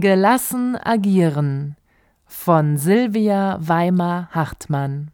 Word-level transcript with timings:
Gelassen 0.00 0.76
agieren 0.76 1.74
von 2.24 2.76
Silvia 2.76 3.58
Weimar-Hartmann 3.60 5.10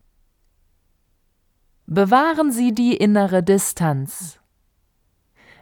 Bewahren 1.87 2.52
Sie 2.52 2.74
die 2.74 2.95
innere 2.95 3.43
Distanz. 3.43 4.41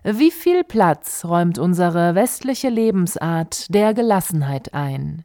Wie 0.02 0.32
viel 0.32 0.64
Platz 0.64 1.24
räumt 1.24 1.60
unsere 1.60 2.16
westliche 2.16 2.68
Lebensart 2.68 3.72
der 3.72 3.94
Gelassenheit 3.94 4.74
ein? 4.74 5.24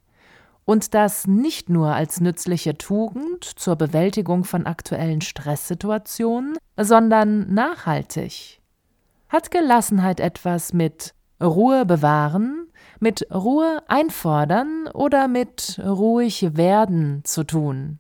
Und 0.63 0.93
das 0.93 1.25
nicht 1.25 1.67
nur 1.67 1.95
als 1.95 2.21
nützliche 2.21 2.77
Tugend 2.77 3.45
zur 3.45 3.77
Bewältigung 3.77 4.43
von 4.43 4.67
aktuellen 4.67 5.21
Stresssituationen, 5.21 6.55
sondern 6.79 7.51
nachhaltig. 7.51 8.61
Hat 9.29 9.49
Gelassenheit 9.49 10.19
etwas 10.19 10.71
mit 10.71 11.15
Ruhe 11.41 11.83
bewahren, 11.83 12.66
mit 12.99 13.27
Ruhe 13.33 13.83
einfordern 13.87 14.87
oder 14.93 15.27
mit 15.27 15.79
ruhig 15.83 16.55
werden 16.55 17.21
zu 17.23 17.43
tun? 17.43 17.99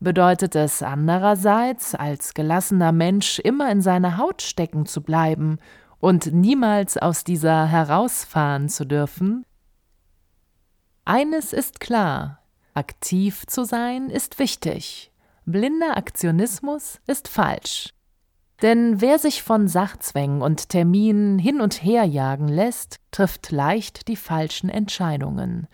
Bedeutet 0.00 0.54
es 0.54 0.82
andererseits, 0.82 1.94
als 1.94 2.34
gelassener 2.34 2.92
Mensch 2.92 3.38
immer 3.38 3.70
in 3.70 3.80
seiner 3.80 4.18
Haut 4.18 4.42
stecken 4.42 4.86
zu 4.86 5.02
bleiben 5.02 5.58
und 5.98 6.32
niemals 6.32 6.98
aus 6.98 7.24
dieser 7.24 7.66
herausfahren 7.66 8.68
zu 8.68 8.84
dürfen? 8.84 9.46
Eines 11.06 11.52
ist 11.52 11.80
klar, 11.80 12.40
aktiv 12.74 13.46
zu 13.46 13.64
sein 13.64 14.10
ist 14.10 14.38
wichtig, 14.38 15.10
blinder 15.46 15.96
Aktionismus 15.96 17.00
ist 17.06 17.28
falsch. 17.28 17.94
Denn 18.62 19.00
wer 19.00 19.18
sich 19.18 19.42
von 19.42 19.68
Sachzwängen 19.68 20.40
und 20.40 20.68
Terminen 20.68 21.38
hin 21.38 21.60
und 21.60 21.82
her 21.82 22.04
jagen 22.04 22.48
lässt, 22.48 22.98
trifft 23.10 23.50
leicht 23.50 24.08
die 24.08 24.16
falschen 24.16 24.68
Entscheidungen 24.68 25.66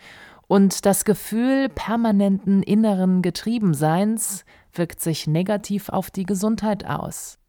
und 0.51 0.85
das 0.85 1.05
Gefühl 1.05 1.69
permanenten 1.69 2.61
inneren 2.61 3.21
Getriebenseins 3.21 4.43
wirkt 4.73 4.99
sich 4.99 5.25
negativ 5.25 5.87
auf 5.87 6.11
die 6.11 6.25
Gesundheit 6.25 6.85
aus. 6.85 7.39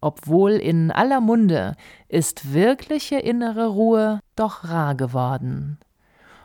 Obwohl 0.00 0.50
in 0.54 0.90
aller 0.90 1.20
Munde 1.20 1.76
ist 2.08 2.52
wirkliche 2.52 3.20
innere 3.20 3.68
Ruhe 3.68 4.18
doch 4.34 4.64
rar 4.64 4.96
geworden. 4.96 5.78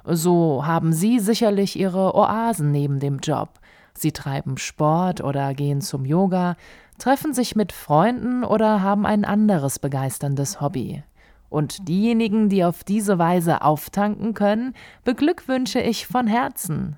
So 0.05 0.67
haben 0.67 0.93
Sie 0.93 1.17
sicherlich 1.19 1.79
Ihre 1.79 2.13
Oasen 2.13 2.71
neben 2.71 2.99
dem 2.99 3.17
Job. 3.17 3.59
Sie 3.99 4.11
treiben 4.11 4.57
Sport 4.57 5.21
oder 5.23 5.53
gehen 5.53 5.81
zum 5.81 6.05
Yoga, 6.05 6.55
treffen 6.97 7.33
sich 7.33 7.55
mit 7.55 7.71
Freunden 7.71 8.43
oder 8.43 8.81
haben 8.81 9.05
ein 9.05 9.25
anderes 9.25 9.79
begeisterndes 9.79 10.61
Hobby. 10.61 11.03
Und 11.49 11.87
diejenigen, 11.87 12.49
die 12.49 12.63
auf 12.63 12.83
diese 12.83 13.17
Weise 13.19 13.61
auftanken 13.61 14.33
können, 14.33 14.73
beglückwünsche 15.03 15.79
ich 15.79 16.07
von 16.07 16.27
Herzen. 16.27 16.97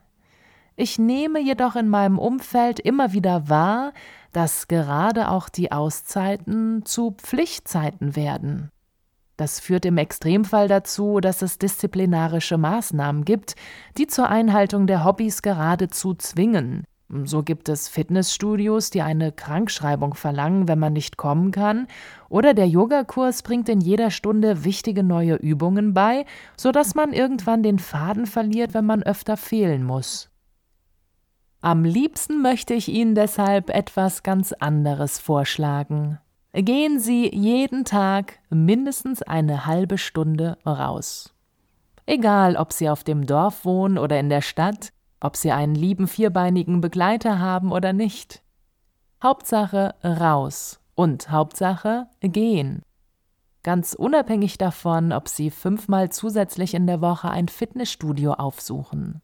Ich 0.75 0.97
nehme 0.97 1.39
jedoch 1.39 1.75
in 1.75 1.89
meinem 1.89 2.17
Umfeld 2.17 2.80
immer 2.80 3.11
wieder 3.13 3.50
wahr, 3.50 3.91
dass 4.31 4.67
gerade 4.67 5.30
auch 5.30 5.50
die 5.50 5.72
Auszeiten 5.72 6.85
zu 6.85 7.12
Pflichtzeiten 7.12 8.16
werden. 8.16 8.72
Das 9.40 9.59
führt 9.59 9.85
im 9.85 9.97
Extremfall 9.97 10.68
dazu, 10.68 11.19
dass 11.19 11.41
es 11.41 11.59
disziplinarische 11.59 12.57
Maßnahmen 12.57 13.23
gibt, 13.23 13.56
die 13.97 14.07
zur 14.07 14.29
Einhaltung 14.29 14.85
der 14.85 15.06
Hobbys 15.06 15.41
geradezu 15.41 16.13
zwingen, 16.13 16.84
so 17.24 17.42
gibt 17.42 17.70
es 17.70 17.88
Fitnessstudios, 17.88 18.92
die 18.92 19.02
eine 19.02 19.31
Krankschreibung 19.31 20.14
verlangen, 20.14 20.68
wenn 20.68 20.78
man 20.78 20.94
nicht 20.94 21.18
kommen 21.18 21.52
kann, 21.52 21.88
oder 22.30 22.53
der 22.53 22.68
Yogakurs 22.68 23.42
bringt 23.42 23.68
in 23.68 23.81
jeder 23.81 24.12
Stunde 24.12 24.64
wichtige 24.64 25.03
neue 25.03 25.36
Übungen 25.36 25.96
bei, 25.96 26.25
sodass 26.56 26.94
man 26.94 27.12
irgendwann 27.12 27.64
den 27.64 27.80
Faden 27.80 28.28
verliert, 28.28 28.75
wenn 28.75 28.86
man 28.86 29.02
öfter 29.02 29.38
fehlen 29.38 29.84
muss. 29.84 30.30
Am 31.62 31.84
liebsten 31.84 32.42
möchte 32.42 32.74
ich 32.75 32.88
Ihnen 32.88 33.16
deshalb 33.16 33.70
etwas 33.70 34.24
ganz 34.24 34.53
anderes 34.53 35.20
vorschlagen. 35.20 36.20
Gehen 36.53 37.00
Sie 37.00 37.30
jeden 37.36 37.86
Tag 37.86 38.40
mindestens 38.50 39.22
eine 39.24 39.66
halbe 39.66 39.97
Stunde 39.97 40.58
raus. 40.66 41.34
Egal, 42.06 42.56
ob 42.56 42.72
Sie 42.72 42.90
auf 42.90 43.03
dem 43.03 43.26
Dorf 43.26 43.66
wohnen 43.66 43.97
oder 43.97 44.20
in 44.20 44.30
der 44.30 44.41
Stadt, 44.41 44.94
ob 45.22 45.35
sie 45.35 45.52
einen 45.52 45.75
lieben 45.75 46.07
vierbeinigen 46.07 46.81
Begleiter 46.81 47.40
haben 47.40 47.72
oder 47.72 47.94
nicht. 47.94 48.41
Hauptsache 49.22 49.96
raus 50.03 50.80
und 50.96 51.31
Hauptsache 51.31 52.07
gehen. 52.22 52.81
Ganz 53.63 53.94
unabhängig 53.94 54.58
davon, 54.58 55.12
ob 55.12 55.28
sie 55.28 55.52
fünfmal 55.52 56.09
zusätzlich 56.09 56.74
in 56.74 56.88
der 56.88 57.02
Woche 57.02 57.29
ein 57.29 57.50
Fitnessstudio 57.50 58.34
aufsuchen. 58.34 59.22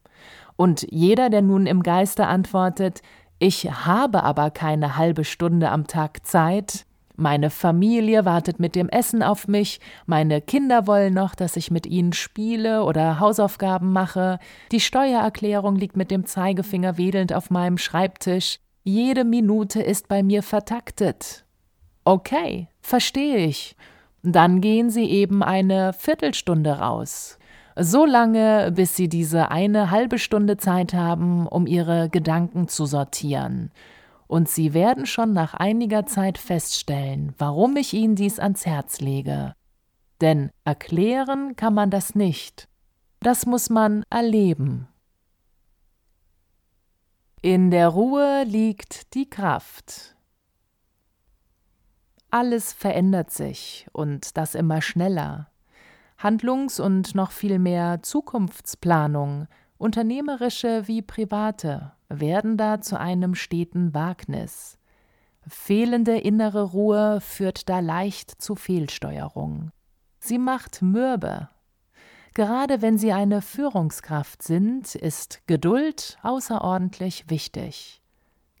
Und 0.56 0.86
jeder, 0.90 1.30
der 1.30 1.42
nun 1.42 1.66
im 1.66 1.82
Geiste 1.82 2.26
antwortet, 2.26 3.02
ich 3.38 3.70
habe 3.86 4.22
aber 4.22 4.50
keine 4.50 4.96
halbe 4.96 5.24
Stunde 5.24 5.70
am 5.70 5.86
Tag 5.86 6.26
Zeit, 6.26 6.85
meine 7.16 7.50
Familie 7.50 8.24
wartet 8.24 8.60
mit 8.60 8.74
dem 8.74 8.88
Essen 8.88 9.22
auf 9.22 9.48
mich, 9.48 9.80
meine 10.06 10.40
Kinder 10.40 10.86
wollen 10.86 11.14
noch, 11.14 11.34
dass 11.34 11.56
ich 11.56 11.70
mit 11.70 11.86
ihnen 11.86 12.12
spiele 12.12 12.84
oder 12.84 13.20
Hausaufgaben 13.20 13.92
mache, 13.92 14.38
die 14.72 14.80
Steuererklärung 14.80 15.76
liegt 15.76 15.96
mit 15.96 16.10
dem 16.10 16.26
Zeigefinger 16.26 16.98
wedelnd 16.98 17.32
auf 17.32 17.50
meinem 17.50 17.78
Schreibtisch, 17.78 18.58
jede 18.84 19.24
Minute 19.24 19.82
ist 19.82 20.08
bei 20.08 20.22
mir 20.22 20.42
vertaktet. 20.42 21.44
Okay, 22.04 22.68
verstehe 22.80 23.38
ich. 23.38 23.76
Dann 24.22 24.60
gehen 24.60 24.90
Sie 24.90 25.10
eben 25.10 25.42
eine 25.42 25.92
Viertelstunde 25.92 26.78
raus. 26.78 27.38
So 27.78 28.04
lange, 28.04 28.72
bis 28.74 28.96
Sie 28.96 29.08
diese 29.08 29.50
eine 29.50 29.90
halbe 29.90 30.18
Stunde 30.18 30.56
Zeit 30.56 30.94
haben, 30.94 31.46
um 31.46 31.66
Ihre 31.66 32.08
Gedanken 32.08 32.68
zu 32.68 32.86
sortieren 32.86 33.70
und 34.26 34.48
Sie 34.48 34.74
werden 34.74 35.06
schon 35.06 35.32
nach 35.32 35.54
einiger 35.54 36.06
Zeit 36.06 36.38
feststellen, 36.38 37.34
warum 37.38 37.76
ich 37.76 37.94
Ihnen 37.94 38.16
dies 38.16 38.38
ans 38.38 38.66
Herz 38.66 39.00
lege. 39.00 39.54
Denn 40.20 40.50
erklären 40.64 41.56
kann 41.56 41.74
man 41.74 41.90
das 41.90 42.14
nicht, 42.14 42.68
das 43.20 43.46
muss 43.46 43.70
man 43.70 44.04
erleben. 44.10 44.88
In 47.42 47.70
der 47.70 47.88
Ruhe 47.88 48.44
liegt 48.44 49.14
die 49.14 49.28
Kraft. 49.28 50.16
Alles 52.30 52.72
verändert 52.72 53.30
sich 53.30 53.86
und 53.92 54.36
das 54.36 54.54
immer 54.54 54.82
schneller. 54.82 55.48
Handlungs- 56.18 56.80
und 56.80 57.14
noch 57.14 57.30
viel 57.30 57.58
mehr 57.58 58.02
Zukunftsplanung, 58.02 59.46
unternehmerische 59.78 60.88
wie 60.88 61.02
private, 61.02 61.92
werden 62.08 62.56
da 62.56 62.80
zu 62.80 62.98
einem 62.98 63.34
steten 63.34 63.94
Wagnis. 63.94 64.78
Fehlende 65.48 66.18
innere 66.18 66.62
Ruhe 66.62 67.20
führt 67.20 67.68
da 67.68 67.80
leicht 67.80 68.30
zu 68.42 68.56
Fehlsteuerung. 68.56 69.70
Sie 70.18 70.38
macht 70.38 70.82
mürbe. 70.82 71.48
Gerade 72.34 72.82
wenn 72.82 72.98
Sie 72.98 73.12
eine 73.12 73.40
Führungskraft 73.40 74.42
sind, 74.42 74.94
ist 74.94 75.40
Geduld 75.46 76.18
außerordentlich 76.22 77.30
wichtig. 77.30 78.02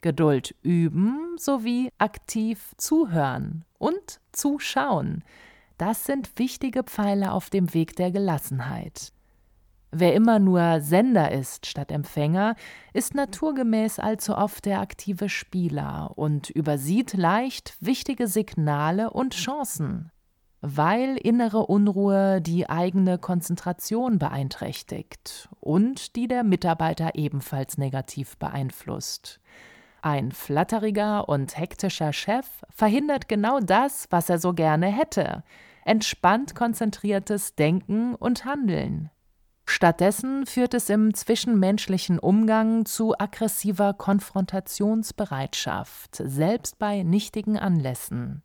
Geduld 0.00 0.54
üben 0.62 1.36
sowie 1.36 1.90
aktiv 1.98 2.72
zuhören 2.76 3.64
und 3.78 4.20
zuschauen. 4.32 5.24
Das 5.78 6.04
sind 6.04 6.38
wichtige 6.38 6.84
Pfeile 6.84 7.32
auf 7.32 7.50
dem 7.50 7.74
Weg 7.74 7.96
der 7.96 8.10
Gelassenheit. 8.10 9.12
Wer 9.90 10.14
immer 10.14 10.38
nur 10.38 10.80
Sender 10.80 11.30
ist 11.30 11.66
statt 11.66 11.90
Empfänger, 11.92 12.56
ist 12.92 13.14
naturgemäß 13.14 13.98
allzu 13.98 14.36
oft 14.36 14.64
der 14.64 14.80
aktive 14.80 15.28
Spieler 15.28 16.12
und 16.16 16.50
übersieht 16.50 17.14
leicht 17.14 17.76
wichtige 17.80 18.26
Signale 18.26 19.10
und 19.10 19.34
Chancen, 19.34 20.10
weil 20.60 21.16
innere 21.16 21.66
Unruhe 21.66 22.40
die 22.42 22.68
eigene 22.68 23.18
Konzentration 23.18 24.18
beeinträchtigt 24.18 25.48
und 25.60 26.16
die 26.16 26.26
der 26.28 26.42
Mitarbeiter 26.42 27.12
ebenfalls 27.14 27.78
negativ 27.78 28.36
beeinflusst. 28.38 29.40
Ein 30.02 30.32
flatteriger 30.32 31.28
und 31.28 31.56
hektischer 31.56 32.12
Chef 32.12 32.46
verhindert 32.70 33.28
genau 33.28 33.60
das, 33.60 34.06
was 34.10 34.28
er 34.28 34.38
so 34.38 34.52
gerne 34.52 34.86
hätte 34.86 35.42
entspannt 35.86 36.54
konzentriertes 36.54 37.54
Denken 37.54 38.14
und 38.16 38.44
Handeln. 38.44 39.10
Stattdessen 39.66 40.46
führt 40.46 40.72
es 40.74 40.88
im 40.88 41.12
zwischenmenschlichen 41.12 42.20
Umgang 42.20 42.86
zu 42.86 43.18
aggressiver 43.18 43.94
Konfrontationsbereitschaft, 43.94 46.22
selbst 46.24 46.78
bei 46.78 47.02
nichtigen 47.02 47.58
Anlässen. 47.58 48.44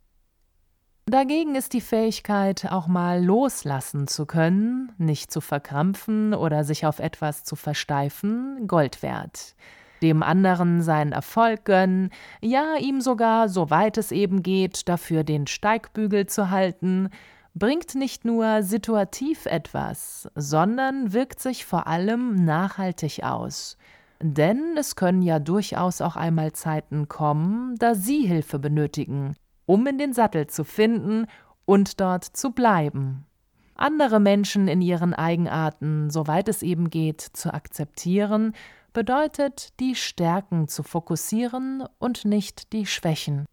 Dagegen 1.06 1.56
ist 1.56 1.73
die 1.73 1.81
Fähigkeit, 1.81 2.71
auch 2.71 2.88
mal 2.88 3.23
loslassen 3.23 4.07
zu 4.07 4.25
können, 4.25 4.91
nicht 4.97 5.31
zu 5.31 5.41
verkrampfen 5.41 6.33
oder 6.33 6.63
sich 6.63 6.85
auf 6.85 7.00
etwas 7.00 7.44
zu 7.44 7.56
versteifen, 7.56 8.67
Gold 8.67 9.03
wert. 9.03 9.56
Dem 10.01 10.24
anderen 10.24 10.81
seinen 10.81 11.12
Erfolg 11.12 11.65
gönnen, 11.65 12.09
ja 12.41 12.75
ihm 12.79 13.01
sogar, 13.01 13.50
soweit 13.50 13.97
es 13.97 14.12
eben 14.12 14.41
geht, 14.41 14.89
dafür 14.89 15.24
den 15.24 15.47
Steigbügel 15.47 16.25
zu 16.25 16.50
halten, 16.50 17.09
bringt 17.53 17.95
nicht 17.95 18.25
nur 18.25 18.63
situativ 18.63 19.45
etwas, 19.45 20.30
sondern 20.36 21.13
wirkt 21.13 21.39
sich 21.39 21.65
vor 21.65 21.88
allem 21.88 22.44
nachhaltig 22.45 23.24
aus. 23.24 23.77
Denn 24.21 24.75
es 24.77 24.95
können 24.95 25.21
ja 25.21 25.39
durchaus 25.39 26.00
auch 26.01 26.15
einmal 26.15 26.53
Zeiten 26.53 27.07
kommen, 27.07 27.75
da 27.77 27.95
Sie 27.95 28.25
Hilfe 28.27 28.59
benötigen, 28.59 29.36
um 29.65 29.88
in 29.88 29.98
den 29.98 30.13
Sattel 30.13 30.48
zu 30.48 30.63
finden 30.63 31.25
und 31.65 32.00
dort 32.00 32.24
zu 32.25 32.51
bleiben. 32.51 33.25
Andere 33.75 34.19
Menschen 34.19 34.68
in 34.68 34.81
ihren 34.81 35.15
Eigenarten, 35.15 36.12
soweit 36.12 36.48
es 36.50 36.62
eben 36.62 36.92
geht, 36.92 37.21
zu 37.21 37.51
akzeptieren, 37.51 38.53
bedeutet, 38.94 39.80
die 39.80 39.95
Stärken 39.95 40.68
zu 40.68 40.83
fokussieren 40.83 41.83
und 41.98 42.25
nicht 42.25 42.74
die 42.74 42.86
Schwächen. 42.86 43.45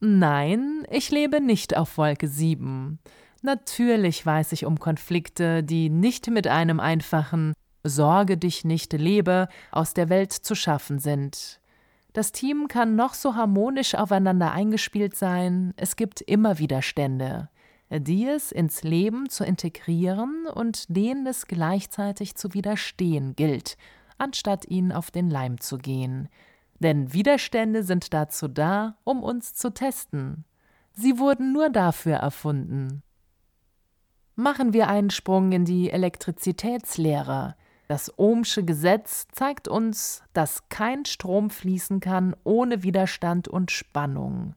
Nein, 0.00 0.86
ich 0.90 1.10
lebe 1.10 1.40
nicht 1.40 1.76
auf 1.76 1.98
Wolke 1.98 2.28
7. 2.28 3.00
Natürlich 3.42 4.24
weiß 4.24 4.52
ich 4.52 4.64
um 4.64 4.78
Konflikte, 4.78 5.64
die 5.64 5.90
nicht 5.90 6.28
mit 6.28 6.46
einem 6.46 6.78
einfachen 6.78 7.52
Sorge 7.82 8.36
dich 8.36 8.64
nicht 8.64 8.92
lebe 8.92 9.48
aus 9.72 9.94
der 9.94 10.08
Welt 10.08 10.32
zu 10.32 10.54
schaffen 10.54 11.00
sind. 11.00 11.60
Das 12.12 12.30
Team 12.30 12.68
kann 12.68 12.94
noch 12.94 13.14
so 13.14 13.34
harmonisch 13.34 13.96
aufeinander 13.96 14.52
eingespielt 14.52 15.16
sein, 15.16 15.74
es 15.76 15.96
gibt 15.96 16.20
immer 16.20 16.58
Widerstände, 16.58 17.48
die 17.90 18.26
es 18.26 18.52
ins 18.52 18.84
Leben 18.84 19.28
zu 19.28 19.44
integrieren 19.44 20.46
und 20.52 20.84
denen 20.96 21.26
es 21.26 21.46
gleichzeitig 21.48 22.36
zu 22.36 22.54
widerstehen 22.54 23.34
gilt, 23.34 23.76
anstatt 24.16 24.64
ihnen 24.68 24.92
auf 24.92 25.10
den 25.10 25.28
Leim 25.28 25.60
zu 25.60 25.76
gehen. 25.76 26.28
Denn 26.80 27.12
Widerstände 27.12 27.82
sind 27.82 28.14
dazu 28.14 28.48
da, 28.48 28.96
um 29.04 29.22
uns 29.22 29.54
zu 29.54 29.72
testen. 29.72 30.44
Sie 30.92 31.18
wurden 31.18 31.52
nur 31.52 31.70
dafür 31.70 32.16
erfunden. 32.16 33.02
Machen 34.36 34.72
wir 34.72 34.88
einen 34.88 35.10
Sprung 35.10 35.50
in 35.52 35.64
die 35.64 35.90
Elektrizitätslehre. 35.90 37.56
Das 37.88 38.16
Ohmsche 38.18 38.64
Gesetz 38.64 39.26
zeigt 39.32 39.66
uns, 39.66 40.22
dass 40.32 40.68
kein 40.68 41.04
Strom 41.06 41.50
fließen 41.50 42.00
kann 42.00 42.36
ohne 42.44 42.82
Widerstand 42.82 43.48
und 43.48 43.70
Spannung. 43.70 44.54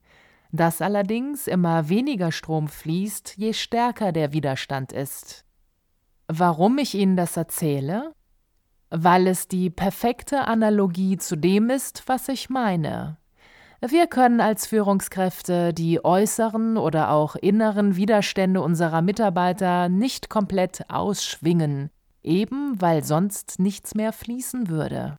Dass 0.51 0.81
allerdings 0.81 1.47
immer 1.47 1.88
weniger 1.89 2.31
Strom 2.31 2.67
fließt, 2.67 3.38
je 3.38 3.53
stärker 3.53 4.12
der 4.12 4.33
Widerstand 4.33 4.91
ist. 4.91 5.45
Warum 6.27 6.77
ich 6.77 6.94
Ihnen 6.94 7.15
das 7.15 7.38
erzähle? 7.38 8.13
Weil 8.91 9.25
es 9.27 9.47
die 9.47 9.69
perfekte 9.69 10.47
Analogie 10.47 11.17
zu 11.17 11.35
dem 11.35 11.69
ist, 11.69 12.03
was 12.07 12.27
ich 12.27 12.49
meine. 12.49 13.17
Wir 13.83 14.05
können 14.05 14.41
als 14.41 14.67
Führungskräfte 14.67 15.73
die 15.73 16.05
äußeren 16.05 16.77
oder 16.77 17.09
auch 17.09 17.35
inneren 17.35 17.95
Widerstände 17.95 18.61
unserer 18.61 19.01
Mitarbeiter 19.01 19.89
nicht 19.89 20.29
komplett 20.29 20.88
ausschwingen, 20.88 21.89
eben 22.21 22.79
weil 22.79 23.03
sonst 23.03 23.59
nichts 23.59 23.95
mehr 23.95 24.13
fließen 24.13 24.69
würde. 24.69 25.17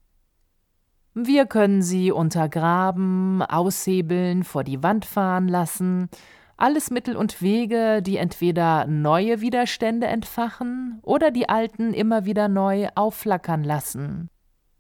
Wir 1.14 1.46
können 1.46 1.82
sie 1.82 2.12
untergraben, 2.12 3.42
aushebeln, 3.42 4.44
vor 4.44 4.62
die 4.62 4.82
Wand 4.82 5.04
fahren 5.06 5.48
lassen, 5.48 6.08
alles 6.56 6.90
Mittel 6.90 7.16
und 7.16 7.42
Wege, 7.42 8.02
die 8.02 8.16
entweder 8.16 8.86
neue 8.86 9.40
Widerstände 9.40 10.06
entfachen 10.06 11.00
oder 11.02 11.30
die 11.30 11.48
alten 11.48 11.94
immer 11.94 12.24
wieder 12.24 12.48
neu 12.48 12.88
aufflackern 12.94 13.64
lassen. 13.64 14.28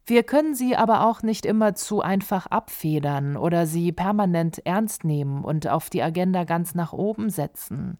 Wir 0.04 0.24
können 0.24 0.54
sie 0.54 0.76
aber 0.76 1.06
auch 1.06 1.22
nicht 1.22 1.46
immer 1.46 1.74
zu 1.74 2.02
einfach 2.02 2.46
abfedern 2.46 3.36
oder 3.36 3.66
sie 3.66 3.92
permanent 3.92 4.64
ernst 4.66 5.04
nehmen 5.04 5.44
und 5.44 5.68
auf 5.68 5.90
die 5.90 6.02
Agenda 6.02 6.44
ganz 6.44 6.74
nach 6.74 6.92
oben 6.92 7.30
setzen. 7.30 7.98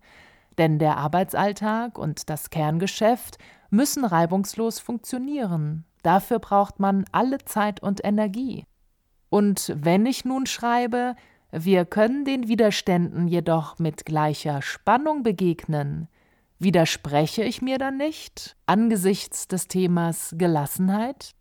Denn 0.59 0.79
der 0.79 0.97
Arbeitsalltag 0.97 1.99
und 1.99 2.29
das 2.29 2.51
Kerngeschäft 2.51 3.39
müssen 3.71 4.05
reibungslos 4.05 4.81
funktionieren. 4.81 5.85
Dafür 6.03 6.41
braucht 6.41 6.81
man 6.81 7.05
alle 7.13 7.39
Zeit 7.39 7.81
und 7.81 8.05
Energie. 8.05 8.67
Und 9.31 9.73
wenn 9.77 10.05
ich 10.05 10.25
nun 10.25 10.47
schreibe, 10.47 11.15
wir 11.53 11.85
können 11.85 12.25
den 12.25 12.49
Widerständen 12.49 13.29
jedoch 13.29 13.79
mit 13.79 14.07
gleicher 14.07 14.63
Spannung 14.63 15.23
begegnen. 15.23 16.09
Widerspreche 16.59 17.45
ich 17.45 17.61
mir 17.61 17.77
dann 17.77 17.99
nicht 17.99 18.57
angesichts 18.65 19.49
des 19.49 19.69
Themas 19.69 20.35
Gelassenheit? 20.39 21.33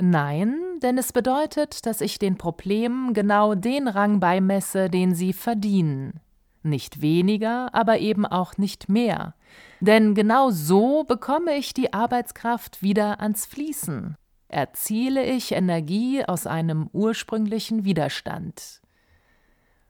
Nein, 0.00 0.58
denn 0.82 0.96
es 0.96 1.12
bedeutet, 1.12 1.84
dass 1.84 2.00
ich 2.00 2.18
den 2.18 2.38
Problemen 2.38 3.12
genau 3.12 3.54
den 3.54 3.88
Rang 3.88 4.20
beimesse, 4.20 4.88
den 4.88 5.14
sie 5.14 5.34
verdienen. 5.34 6.20
Nicht 6.62 7.02
weniger, 7.02 7.74
aber 7.74 7.98
eben 7.98 8.24
auch 8.24 8.56
nicht 8.56 8.88
mehr. 8.88 9.34
Denn 9.80 10.14
genau 10.14 10.50
so 10.50 11.04
bekomme 11.04 11.54
ich 11.56 11.74
die 11.74 11.92
Arbeitskraft 11.92 12.82
wieder 12.82 13.20
ans 13.20 13.44
Fließen. 13.44 14.16
Erziele 14.48 15.26
ich 15.26 15.52
Energie 15.52 16.24
aus 16.24 16.46
einem 16.46 16.88
ursprünglichen 16.92 17.84
Widerstand. 17.84 18.80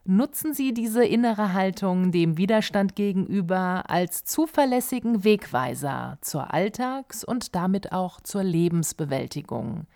Nutzen 0.06 0.53
Sie 0.53 0.75
diese 0.75 1.03
innere 1.03 1.55
Haltung 1.55 2.12
dem 2.12 2.37
Widerstand 2.37 2.95
gegenüber 2.95 3.85
als 3.89 4.25
zuverlässigen 4.25 5.25
Wegweiser 5.25 6.19
zur 6.21 6.53
Alltags- 6.53 7.25
und 7.25 7.55
damit 7.55 7.93
auch 7.93 8.21
zur 8.21 8.45
Lebensbewältigung. 8.45 9.87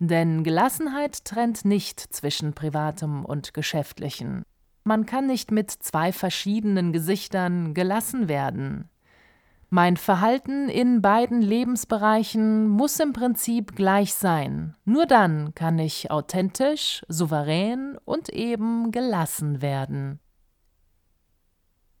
Denn 0.00 0.42
Gelassenheit 0.42 1.24
trennt 1.24 1.64
nicht 1.64 2.00
zwischen 2.00 2.54
Privatem 2.54 3.24
und 3.24 3.54
Geschäftlichen. 3.54 4.42
Man 4.82 5.06
kann 5.06 5.28
nicht 5.28 5.52
mit 5.52 5.70
zwei 5.70 6.10
verschiedenen 6.10 6.92
Gesichtern 6.92 7.74
gelassen 7.74 8.28
werden. 8.28 8.90
Mein 9.76 9.96
Verhalten 9.96 10.68
in 10.68 11.02
beiden 11.02 11.42
Lebensbereichen 11.42 12.68
muss 12.68 13.00
im 13.00 13.12
Prinzip 13.12 13.74
gleich 13.74 14.14
sein. 14.14 14.76
Nur 14.84 15.04
dann 15.04 15.52
kann 15.56 15.80
ich 15.80 16.12
authentisch, 16.12 17.04
souverän 17.08 17.98
und 18.04 18.28
eben 18.28 18.92
gelassen 18.92 19.62
werden. 19.62 20.20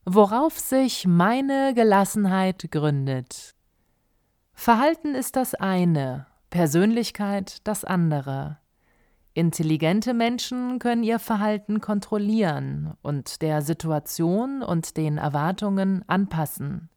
Worauf 0.04 0.56
sich 0.56 1.08
meine 1.08 1.74
Gelassenheit 1.74 2.70
gründet. 2.70 3.56
Verhalten 4.52 5.16
ist 5.16 5.34
das 5.34 5.56
eine, 5.56 6.28
Persönlichkeit 6.50 7.66
das 7.66 7.84
andere. 7.84 8.58
Intelligente 9.32 10.14
Menschen 10.14 10.78
können 10.78 11.02
ihr 11.02 11.18
Verhalten 11.18 11.80
kontrollieren 11.80 12.94
und 13.02 13.42
der 13.42 13.62
Situation 13.62 14.62
und 14.62 14.96
den 14.96 15.18
Erwartungen 15.18 16.04
anpassen. 16.06 16.88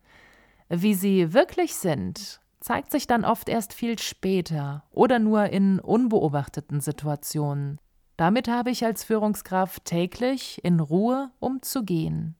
Wie 0.69 0.93
sie 0.93 1.33
wirklich 1.33 1.75
sind, 1.75 2.41
zeigt 2.59 2.91
sich 2.91 3.07
dann 3.07 3.23
oft 3.23 3.47
erst 3.47 3.73
viel 3.73 3.97
später 3.99 4.83
oder 4.91 5.19
nur 5.19 5.45
in 5.45 5.79
unbeobachteten 5.79 6.81
Situationen. 6.81 7.79
Damit 8.17 8.47
habe 8.47 8.71
ich 8.71 8.83
als 8.83 9.03
Führungskraft 9.03 9.85
täglich 9.85 10.63
in 10.63 10.79
Ruhe 10.79 11.31
umzugehen. 11.39 12.35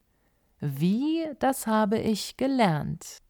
Wie, 0.59 1.25
das 1.39 1.67
habe 1.67 1.99
ich 1.99 2.35
gelernt. 2.35 3.21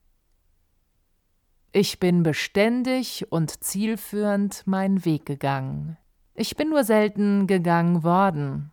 Ich 1.74 2.00
bin 2.00 2.24
beständig 2.24 3.32
und 3.32 3.64
zielführend 3.64 4.66
meinen 4.66 5.04
Weg 5.06 5.26
gegangen. 5.26 5.98
Ich 6.34 6.56
bin 6.56 6.70
nur 6.70 6.84
selten 6.84 7.46
gegangen 7.46 8.04
worden. 8.04 8.72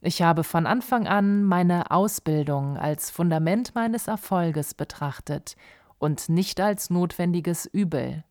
Ich 0.00 0.22
habe 0.22 0.44
von 0.44 0.66
Anfang 0.66 1.08
an 1.08 1.42
meine 1.42 1.90
Ausbildung 1.90 2.76
als 2.76 3.10
Fundament 3.10 3.74
meines 3.74 4.06
Erfolges 4.06 4.74
betrachtet 4.74 5.56
und 5.98 6.28
nicht 6.28 6.60
als 6.60 6.88
notwendiges 6.88 7.66
Übel. 7.66 8.22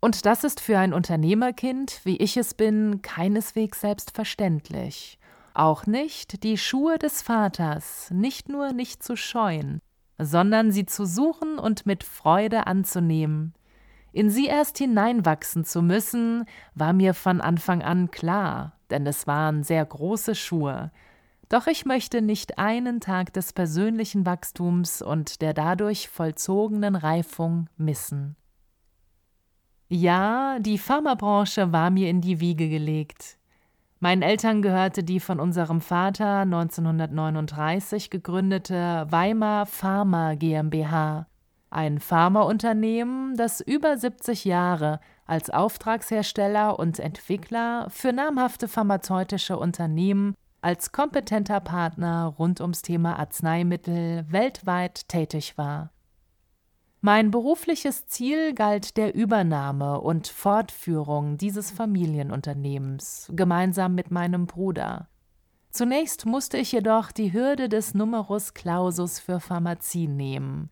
Und 0.00 0.26
das 0.26 0.44
ist 0.44 0.60
für 0.60 0.78
ein 0.78 0.92
Unternehmerkind, 0.92 2.00
wie 2.04 2.18
ich 2.18 2.36
es 2.36 2.54
bin, 2.54 3.02
keineswegs 3.02 3.80
selbstverständlich. 3.80 5.18
Auch 5.54 5.86
nicht, 5.86 6.44
die 6.44 6.56
Schuhe 6.56 6.98
des 6.98 7.20
Vaters 7.22 8.12
nicht 8.12 8.48
nur 8.48 8.72
nicht 8.72 9.02
zu 9.02 9.16
scheuen, 9.16 9.80
sondern 10.18 10.70
sie 10.70 10.86
zu 10.86 11.04
suchen 11.04 11.58
und 11.58 11.84
mit 11.84 12.04
Freude 12.04 12.68
anzunehmen. 12.68 13.54
In 14.12 14.30
sie 14.30 14.46
erst 14.46 14.78
hineinwachsen 14.78 15.64
zu 15.64 15.82
müssen, 15.82 16.44
war 16.76 16.92
mir 16.92 17.12
von 17.12 17.40
Anfang 17.40 17.82
an 17.82 18.12
klar, 18.12 18.78
denn 18.90 19.04
es 19.04 19.26
waren 19.26 19.64
sehr 19.64 19.84
große 19.84 20.36
Schuhe, 20.36 20.92
Doch 21.48 21.66
ich 21.66 21.86
möchte 21.86 22.20
nicht 22.20 22.58
einen 22.58 23.00
Tag 23.00 23.32
des 23.32 23.54
persönlichen 23.54 24.26
Wachstums 24.26 25.00
und 25.00 25.40
der 25.40 25.54
dadurch 25.54 26.08
vollzogenen 26.08 26.94
Reifung 26.94 27.68
missen. 27.78 28.36
Ja, 29.88 30.58
die 30.58 30.76
Pharmabranche 30.76 31.72
war 31.72 31.90
mir 31.90 32.10
in 32.10 32.20
die 32.20 32.40
Wiege 32.40 32.68
gelegt. 32.68 33.38
Meinen 34.00 34.20
Eltern 34.20 34.60
gehörte 34.60 35.02
die 35.02 35.18
von 35.18 35.40
unserem 35.40 35.80
Vater 35.80 36.40
1939 36.40 38.10
gegründete 38.10 39.06
Weimar 39.08 39.64
Pharma 39.64 40.34
GmbH, 40.34 41.26
ein 41.70 41.98
Pharmaunternehmen, 41.98 43.34
das 43.36 43.62
über 43.62 43.96
70 43.96 44.44
Jahre 44.44 45.00
als 45.26 45.48
Auftragshersteller 45.48 46.78
und 46.78 47.00
Entwickler 47.00 47.86
für 47.88 48.12
namhafte 48.12 48.68
pharmazeutische 48.68 49.58
Unternehmen 49.58 50.34
als 50.60 50.92
kompetenter 50.92 51.60
Partner 51.60 52.34
rund 52.38 52.60
ums 52.60 52.82
Thema 52.82 53.18
Arzneimittel 53.18 54.24
weltweit 54.28 55.08
tätig 55.08 55.56
war. 55.56 55.92
Mein 57.00 57.30
berufliches 57.30 58.08
Ziel 58.08 58.54
galt 58.54 58.96
der 58.96 59.14
Übernahme 59.14 60.00
und 60.00 60.26
Fortführung 60.26 61.38
dieses 61.38 61.70
Familienunternehmens 61.70 63.30
gemeinsam 63.34 63.94
mit 63.94 64.10
meinem 64.10 64.46
Bruder. 64.46 65.08
Zunächst 65.70 66.26
musste 66.26 66.58
ich 66.58 66.72
jedoch 66.72 67.12
die 67.12 67.32
Hürde 67.32 67.68
des 67.68 67.94
Numerus 67.94 68.52
Clausus 68.52 69.20
für 69.20 69.38
Pharmazie 69.38 70.08
nehmen. 70.08 70.70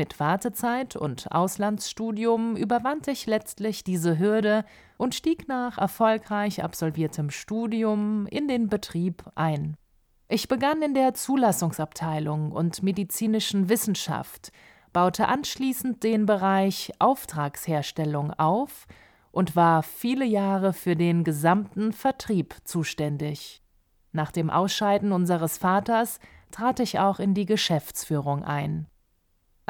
Mit 0.00 0.18
Wartezeit 0.18 0.96
und 0.96 1.30
Auslandsstudium 1.30 2.56
überwand 2.56 3.06
ich 3.06 3.26
letztlich 3.26 3.84
diese 3.84 4.18
Hürde 4.18 4.64
und 4.96 5.14
stieg 5.14 5.46
nach 5.46 5.76
erfolgreich 5.76 6.64
absolviertem 6.64 7.28
Studium 7.28 8.26
in 8.28 8.48
den 8.48 8.70
Betrieb 8.70 9.22
ein. 9.34 9.76
Ich 10.26 10.48
begann 10.48 10.80
in 10.80 10.94
der 10.94 11.12
Zulassungsabteilung 11.12 12.50
und 12.50 12.82
medizinischen 12.82 13.68
Wissenschaft, 13.68 14.52
baute 14.94 15.28
anschließend 15.28 16.02
den 16.02 16.24
Bereich 16.24 16.92
Auftragsherstellung 16.98 18.32
auf 18.32 18.86
und 19.32 19.54
war 19.54 19.82
viele 19.82 20.24
Jahre 20.24 20.72
für 20.72 20.96
den 20.96 21.24
gesamten 21.24 21.92
Vertrieb 21.92 22.54
zuständig. 22.64 23.60
Nach 24.12 24.32
dem 24.32 24.48
Ausscheiden 24.48 25.12
unseres 25.12 25.58
Vaters 25.58 26.20
trat 26.52 26.80
ich 26.80 26.98
auch 26.98 27.18
in 27.18 27.34
die 27.34 27.44
Geschäftsführung 27.44 28.42
ein. 28.42 28.86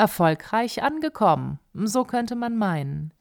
Erfolgreich 0.00 0.83
angekommen, 0.83 1.59
so 1.75 2.04
könnte 2.04 2.35
man 2.35 2.57
meinen. 2.57 3.12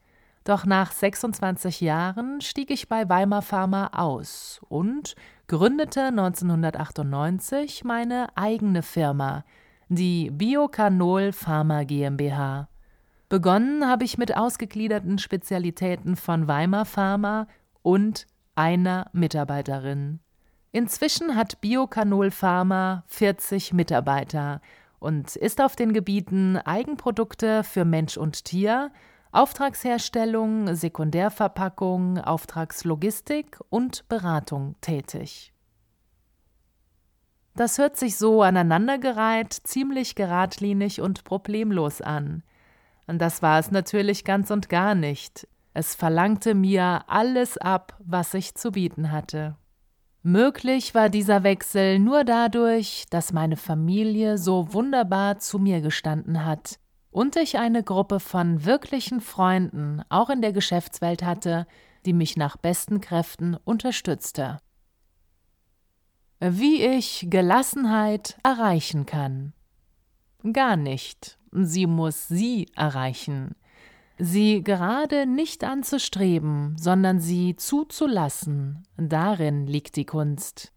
Doch 0.46 0.66
nach 0.66 0.94
26 0.94 1.82
Jahren 1.82 2.40
stieg 2.40 2.72
ich 2.72 2.88
bei 2.88 3.10
Weimar 3.10 3.42
Pharma 3.42 3.88
aus 3.88 4.62
und 4.70 5.16
gründete 5.48 6.06
1998 6.06 7.84
meine 7.84 8.30
eigene 8.36 8.82
Firma, 8.82 9.44
die 9.90 10.32
Biocanol 10.32 11.34
Pharma 11.34 11.84
GmbH. 11.84 12.70
Begonnen 13.28 13.86
habe 13.86 14.06
ich 14.06 14.18
mit 14.18 14.38
ausgegliederten 14.38 15.18
Spezialitäten 15.18 16.16
von 16.16 16.48
Weimar 16.48 16.86
Pharma 16.86 17.48
und 17.82 18.26
einer 18.56 19.10
Mitarbeiterin. 19.12 20.22
Inzwischen 20.72 21.36
hat 21.36 21.60
Biocanol 21.60 22.32
Pharma 22.32 23.04
40 23.08 23.74
Mitarbeiter 23.74 24.62
und 25.00 25.36
ist 25.36 25.62
auf 25.62 25.76
den 25.76 25.94
Gebieten 25.94 26.58
Eigenprodukte 26.58 27.64
für 27.64 27.86
Mensch 27.86 28.18
und 28.18 28.46
Tier, 28.46 28.92
Auftragsherstellung, 29.32 30.76
Sekundärverpackung, 30.76 32.18
Auftragslogistik 32.18 33.60
und 33.70 34.08
Beratung 34.10 34.76
tätig. 34.82 35.54
Das 37.56 37.78
hört 37.78 37.98
sich 37.98 38.16
so 38.18 38.42
aneinandergereiht, 38.42 39.54
ziemlich 39.54 40.16
geradlinig 40.16 41.02
und 41.02 41.26
problemlos 41.26 42.02
an. 42.02 42.44
Das 43.06 43.42
war 43.42 43.60
es 43.60 43.70
natürlich 43.70 44.24
ganz 44.24 44.50
und 44.50 44.70
gar 44.70 44.96
nicht. 44.96 45.48
Es 45.74 45.94
verlangte 45.94 46.56
mir 46.56 47.04
alles 47.08 47.58
ab, 47.58 47.98
was 48.00 48.34
ich 48.34 48.56
zu 48.56 48.72
bieten 48.72 49.12
hatte. 49.12 49.59
Möglich 50.32 50.94
war 50.94 51.10
dieser 51.10 51.44
Wechsel 51.44 51.98
nur 51.98 52.24
dadurch, 52.24 53.06
dass 53.10 53.34
meine 53.34 53.58
Familie 53.58 54.38
so 54.38 54.74
wunderbar 54.74 55.40
zu 55.40 55.58
mir 55.58 55.82
gestanden 55.82 56.46
hat 56.46 56.80
und 57.10 57.36
ich 57.36 57.58
eine 57.58 57.84
Gruppe 57.84 58.20
von 58.20 58.64
wirklichen 58.66 59.22
Freunden 59.22 60.04
auch 60.10 60.30
in 60.30 60.42
der 60.42 60.54
Geschäftswelt 60.54 61.24
hatte, 61.24 61.66
die 62.06 62.14
mich 62.14 62.38
nach 62.38 62.58
besten 62.58 63.02
Kräften 63.02 63.58
unterstützte 63.66 64.60
wie 66.40 66.84
ich 66.84 67.28
Gelassenheit 67.30 68.38
erreichen 68.44 69.06
kann. 69.06 69.54
Gar 70.54 70.78
nicht. 70.78 71.38
Sie 71.52 71.88
muss 71.88 72.28
sie 72.28 72.68
erreichen. 72.76 73.56
Sie 74.22 74.66
gerade 74.66 75.26
nicht 75.26 75.64
anzustreben, 75.64 76.76
sondern 76.78 77.22
sie 77.22 77.56
zuzulassen. 77.56 78.84
Darin 78.98 79.66
liegt 79.66 79.96
die 79.96 80.06
Kunst. 80.06 80.74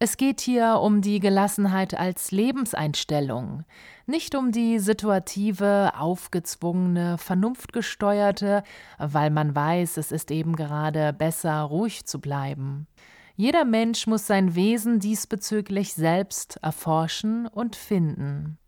Es 0.00 0.16
geht 0.16 0.40
hier 0.40 0.80
um 0.82 1.00
die 1.00 1.20
Gelassenheit 1.20 1.94
als 1.94 2.32
Lebenseinstellung, 2.32 3.62
nicht 4.06 4.34
um 4.34 4.50
die 4.50 4.80
situative, 4.80 5.92
aufgezwungene, 5.96 7.16
vernunftgesteuerte, 7.16 8.64
weil 8.98 9.30
man 9.30 9.54
weiß, 9.54 9.96
es 9.96 10.10
ist 10.10 10.32
eben 10.32 10.56
gerade 10.56 11.12
besser, 11.12 11.60
ruhig 11.60 12.06
zu 12.06 12.20
bleiben. 12.20 12.88
Jeder 13.36 13.64
Mensch 13.64 14.08
muss 14.08 14.26
sein 14.26 14.56
Wesen 14.56 14.98
diesbezüglich 14.98 15.94
selbst 15.94 16.58
erforschen 16.60 17.46
und 17.46 17.76
finden. 17.76 18.58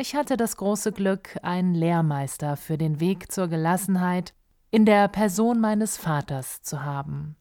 Ich 0.00 0.14
hatte 0.14 0.36
das 0.36 0.56
große 0.56 0.92
Glück, 0.92 1.36
einen 1.42 1.74
Lehrmeister 1.74 2.56
für 2.56 2.78
den 2.78 3.00
Weg 3.00 3.32
zur 3.32 3.48
Gelassenheit 3.48 4.32
in 4.70 4.84
der 4.84 5.08
Person 5.08 5.58
meines 5.60 5.96
Vaters 5.96 6.62
zu 6.62 6.84
haben. 6.84 7.34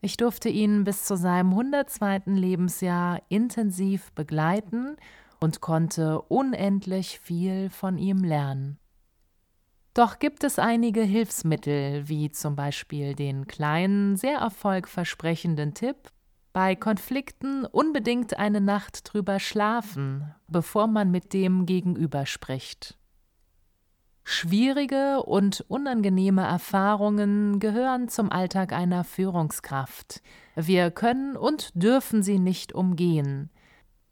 Ich 0.00 0.16
durfte 0.16 0.48
ihn 0.48 0.84
bis 0.84 1.04
zu 1.04 1.16
seinem 1.16 1.50
102. 1.50 2.22
Lebensjahr 2.26 3.22
intensiv 3.28 4.12
begleiten 4.12 4.96
und 5.40 5.60
konnte 5.60 6.22
unendlich 6.22 7.18
viel 7.18 7.70
von 7.70 7.98
ihm 7.98 8.22
lernen. 8.22 8.78
Doch 9.92 10.20
gibt 10.20 10.44
es 10.44 10.60
einige 10.60 11.02
Hilfsmittel, 11.02 12.08
wie 12.08 12.30
zum 12.30 12.54
Beispiel 12.54 13.16
den 13.16 13.48
kleinen, 13.48 14.14
sehr 14.14 14.38
erfolgversprechenden 14.38 15.74
Tipp, 15.74 15.96
bei 16.56 16.74
Konflikten 16.74 17.66
unbedingt 17.66 18.38
eine 18.38 18.62
Nacht 18.62 19.12
drüber 19.12 19.40
schlafen, 19.40 20.34
bevor 20.48 20.86
man 20.86 21.10
mit 21.10 21.34
dem 21.34 21.66
Gegenüber 21.66 22.24
spricht. 22.24 22.96
Schwierige 24.24 25.22
und 25.22 25.66
unangenehme 25.68 26.46
Erfahrungen 26.46 27.60
gehören 27.60 28.08
zum 28.08 28.32
Alltag 28.32 28.72
einer 28.72 29.04
Führungskraft. 29.04 30.22
Wir 30.54 30.90
können 30.90 31.36
und 31.36 31.72
dürfen 31.74 32.22
sie 32.22 32.38
nicht 32.38 32.72
umgehen. 32.72 33.50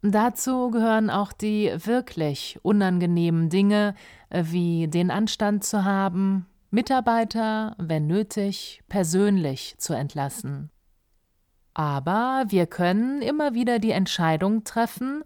Dazu 0.02 0.70
gehören 0.70 1.08
auch 1.08 1.32
die 1.32 1.72
wirklich 1.74 2.58
unangenehmen 2.60 3.48
Dinge, 3.48 3.94
wie 4.28 4.86
den 4.86 5.10
Anstand 5.10 5.64
zu 5.64 5.86
haben, 5.86 6.44
Mitarbeiter, 6.70 7.74
wenn 7.78 8.06
nötig, 8.06 8.82
persönlich 8.90 9.76
zu 9.78 9.94
entlassen. 9.94 10.70
Aber 11.74 12.44
wir 12.48 12.66
können 12.66 13.20
immer 13.20 13.54
wieder 13.54 13.80
die 13.80 13.90
Entscheidung 13.90 14.62
treffen, 14.62 15.24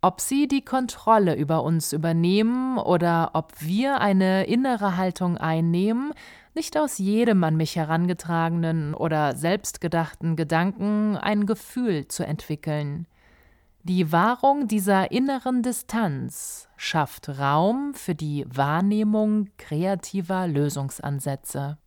ob 0.00 0.22
sie 0.22 0.48
die 0.48 0.64
Kontrolle 0.64 1.36
über 1.36 1.62
uns 1.62 1.92
übernehmen 1.92 2.78
oder 2.78 3.32
ob 3.34 3.52
wir 3.60 4.00
eine 4.00 4.44
innere 4.44 4.96
Haltung 4.96 5.36
einnehmen, 5.36 6.14
nicht 6.54 6.78
aus 6.78 6.96
jedem 6.96 7.44
an 7.44 7.56
mich 7.56 7.76
herangetragenen 7.76 8.94
oder 8.94 9.36
selbstgedachten 9.36 10.36
Gedanken 10.36 11.18
ein 11.18 11.44
Gefühl 11.44 12.08
zu 12.08 12.24
entwickeln. 12.24 13.06
Die 13.82 14.10
Wahrung 14.10 14.68
dieser 14.68 15.10
inneren 15.10 15.62
Distanz 15.62 16.68
schafft 16.76 17.28
Raum 17.38 17.92
für 17.94 18.14
die 18.14 18.46
Wahrnehmung 18.48 19.48
kreativer 19.58 20.46
Lösungsansätze. 20.46 21.78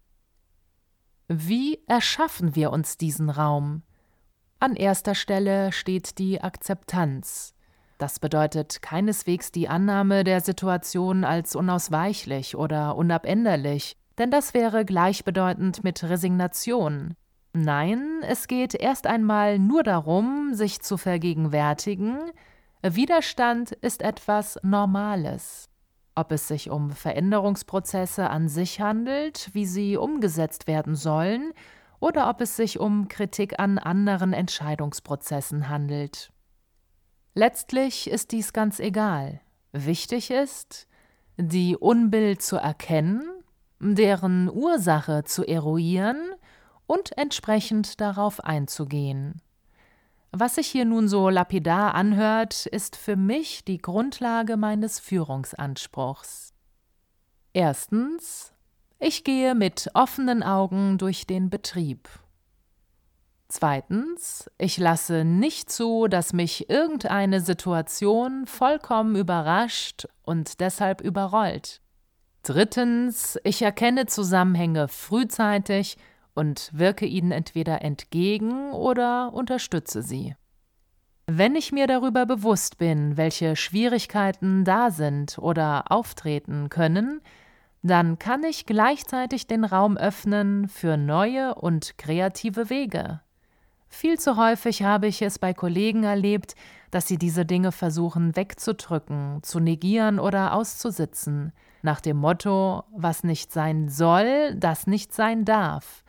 Wie 1.27 1.79
erschaffen 1.88 2.55
wir 2.55 2.72
uns 2.72 2.98
diesen 2.98 3.29
Raum? 3.29 3.82
An 4.63 4.77
erster 4.77 5.13
Stelle 5.13 5.74
steht 5.74 6.20
die 6.20 6.41
Akzeptanz. 6.41 7.53
Das 7.98 8.20
bedeutet 8.20 8.82
keineswegs 8.82 9.51
die 9.51 9.67
Annahme 9.67 10.24
der 10.24 10.39
Situation 10.39 11.25
als 11.25 11.58
unausweichlich 11.58 12.55
oder 12.55 12.96
unabänderlich, 12.96 13.98
denn 14.17 14.32
das 14.32 14.53
wäre 14.53 14.86
gleichbedeutend 14.86 15.84
mit 15.84 16.01
Resignation. 16.01 17.15
Nein, 17.51 18.22
es 18.22 18.48
geht 18.48 18.74
erst 18.74 19.05
einmal 19.05 19.60
nur 19.60 19.84
darum, 19.84 20.53
sich 20.53 20.82
zu 20.82 20.96
vergegenwärtigen, 20.96 22.32
Widerstand 22.82 23.74
ist 23.74 24.01
etwas 24.01 24.58
Normales. 24.63 25.67
Ob 26.15 26.32
es 26.32 26.48
sich 26.48 26.70
um 26.70 26.91
Veränderungsprozesse 26.91 28.29
an 28.29 28.48
sich 28.48 28.79
handelt, 28.79 29.50
wie 29.51 29.65
sie 29.65 29.98
umgesetzt 29.98 30.67
werden 30.67 30.96
sollen, 30.96 31.51
oder 32.03 32.29
ob 32.29 32.41
es 32.41 32.57
sich 32.57 32.81
um 32.81 33.07
Kritik 33.07 33.62
an 33.62 33.77
anderen 33.77 34.33
Entscheidungsprozessen 34.33 35.69
handelt. 35.69 36.33
Letztlich 37.33 38.10
ist 38.10 38.33
dies 38.33 38.51
ganz 38.51 38.81
egal. 38.81 39.39
Wichtig 39.72 40.29
ist, 40.29 40.86
die 41.38 41.77
Unbill 41.77 42.38
zu 42.39 42.57
erkennen, 42.57 43.24
deren 43.79 44.50
Ursache 44.50 45.24
zu 45.24 45.45
eruieren 45.45 46.17
und 46.88 47.17
entsprechend 47.17 48.01
darauf 48.01 48.41
einzugehen. 48.41 49.41
Was 50.33 50.55
sich 50.55 50.67
hier 50.67 50.83
nun 50.83 51.07
so 51.07 51.29
lapidar 51.29 51.95
anhört, 51.95 52.65
ist 52.65 52.98
für 52.98 53.15
mich 53.15 53.63
die 53.63 53.77
Grundlage 53.77 54.57
meines 54.57 55.00
Führungsanspruchs. 55.00 56.53
Erstens, 57.53 58.52
ich 59.03 59.24
gehe 59.24 59.53
mit 59.53 59.89
offenen 59.93 60.43
Augen 60.43 60.98
durch 60.98 61.27
den 61.27 61.50
Betrieb. 61.50 62.07
Zweitens, 63.50 64.50
ich 64.57 64.77
lasse 64.77 65.25
nicht 65.25 65.69
zu, 65.69 66.07
dass 66.07 66.33
mich 66.33 66.69
irgendeine 66.69 67.41
Situation 67.41 68.48
vollkommen 68.48 69.15
überrascht 69.15 70.07
und 70.24 70.60
deshalb 70.60 71.01
überrollt. 71.01 71.81
Drittens, 72.41 73.38
ich 73.43 73.62
erkenne 73.62 74.05
Zusammenhänge 74.05 74.88
frühzeitig 74.88 75.98
und 76.33 76.72
wirke 76.74 77.05
ihnen 77.05 77.31
entweder 77.31 77.81
entgegen 77.83 78.72
oder 78.72 79.33
unterstütze 79.33 80.01
sie. 80.01 80.36
Wenn 81.27 81.55
ich 81.55 81.72
mir 81.72 81.88
darüber 81.88 82.25
bewusst 82.25 82.77
bin, 82.77 83.17
welche 83.17 83.55
Schwierigkeiten 83.55 84.65
da 84.65 84.91
sind 84.91 85.38
oder 85.38 85.91
auftreten 85.91 86.69
können, 86.69 87.22
dann 87.83 88.17
kann 88.17 88.43
ich 88.43 88.65
gleichzeitig 88.65 89.45
den 89.45 89.65
Raum 89.65 89.97
öffnen 89.97 90.69
für 90.69 90.95
neue 90.95 91.53
und 91.55 91.97
kreative 91.97 92.69
Wege. 92.69 93.19
Viel 93.89 94.17
zu 94.17 94.37
häufig 94.37 94.81
habe 94.81 95.05
ich 95.07 95.21
es 95.21 95.37
bei 95.37 95.53
Kollegen 95.53 96.03
erlebt, 96.03 96.55
dass 96.89 97.07
sie 97.07 97.17
diese 97.17 97.45
Dinge 97.45 97.71
versuchen 97.71 98.35
wegzudrücken, 98.35 99.43
zu 99.43 99.59
negieren 99.59 100.17
oder 100.17 100.53
auszusitzen, 100.53 101.51
nach 101.83 101.99
dem 101.99 102.17
Motto, 102.17 102.85
was 102.95 103.23
nicht 103.23 103.51
sein 103.51 103.89
soll, 103.89 104.55
das 104.55 104.87
nicht 104.87 105.13
sein 105.13 105.43
darf. 105.45 106.03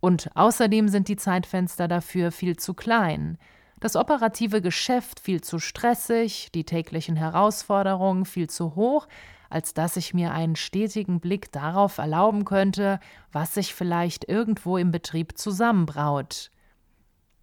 Und 0.00 0.30
außerdem 0.34 0.88
sind 0.88 1.06
die 1.06 1.16
Zeitfenster 1.16 1.86
dafür 1.86 2.32
viel 2.32 2.56
zu 2.56 2.74
klein. 2.74 3.38
Das 3.78 3.96
operative 3.96 4.60
Geschäft 4.60 5.20
viel 5.20 5.40
zu 5.40 5.58
stressig, 5.58 6.50
die 6.52 6.64
täglichen 6.64 7.16
Herausforderungen 7.16 8.24
viel 8.24 8.50
zu 8.50 8.74
hoch, 8.74 9.06
als 9.52 9.74
dass 9.74 9.96
ich 9.96 10.14
mir 10.14 10.32
einen 10.32 10.56
stetigen 10.56 11.20
Blick 11.20 11.52
darauf 11.52 11.98
erlauben 11.98 12.44
könnte, 12.44 12.98
was 13.30 13.54
sich 13.54 13.74
vielleicht 13.74 14.28
irgendwo 14.28 14.76
im 14.76 14.90
Betrieb 14.90 15.38
zusammenbraut. 15.38 16.50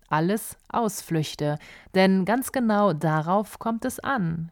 Alles 0.07 0.57
Ausflüchte, 0.69 1.59
denn 1.93 2.25
ganz 2.25 2.51
genau 2.51 2.93
darauf 2.93 3.59
kommt 3.59 3.85
es 3.85 3.99
an. 3.99 4.51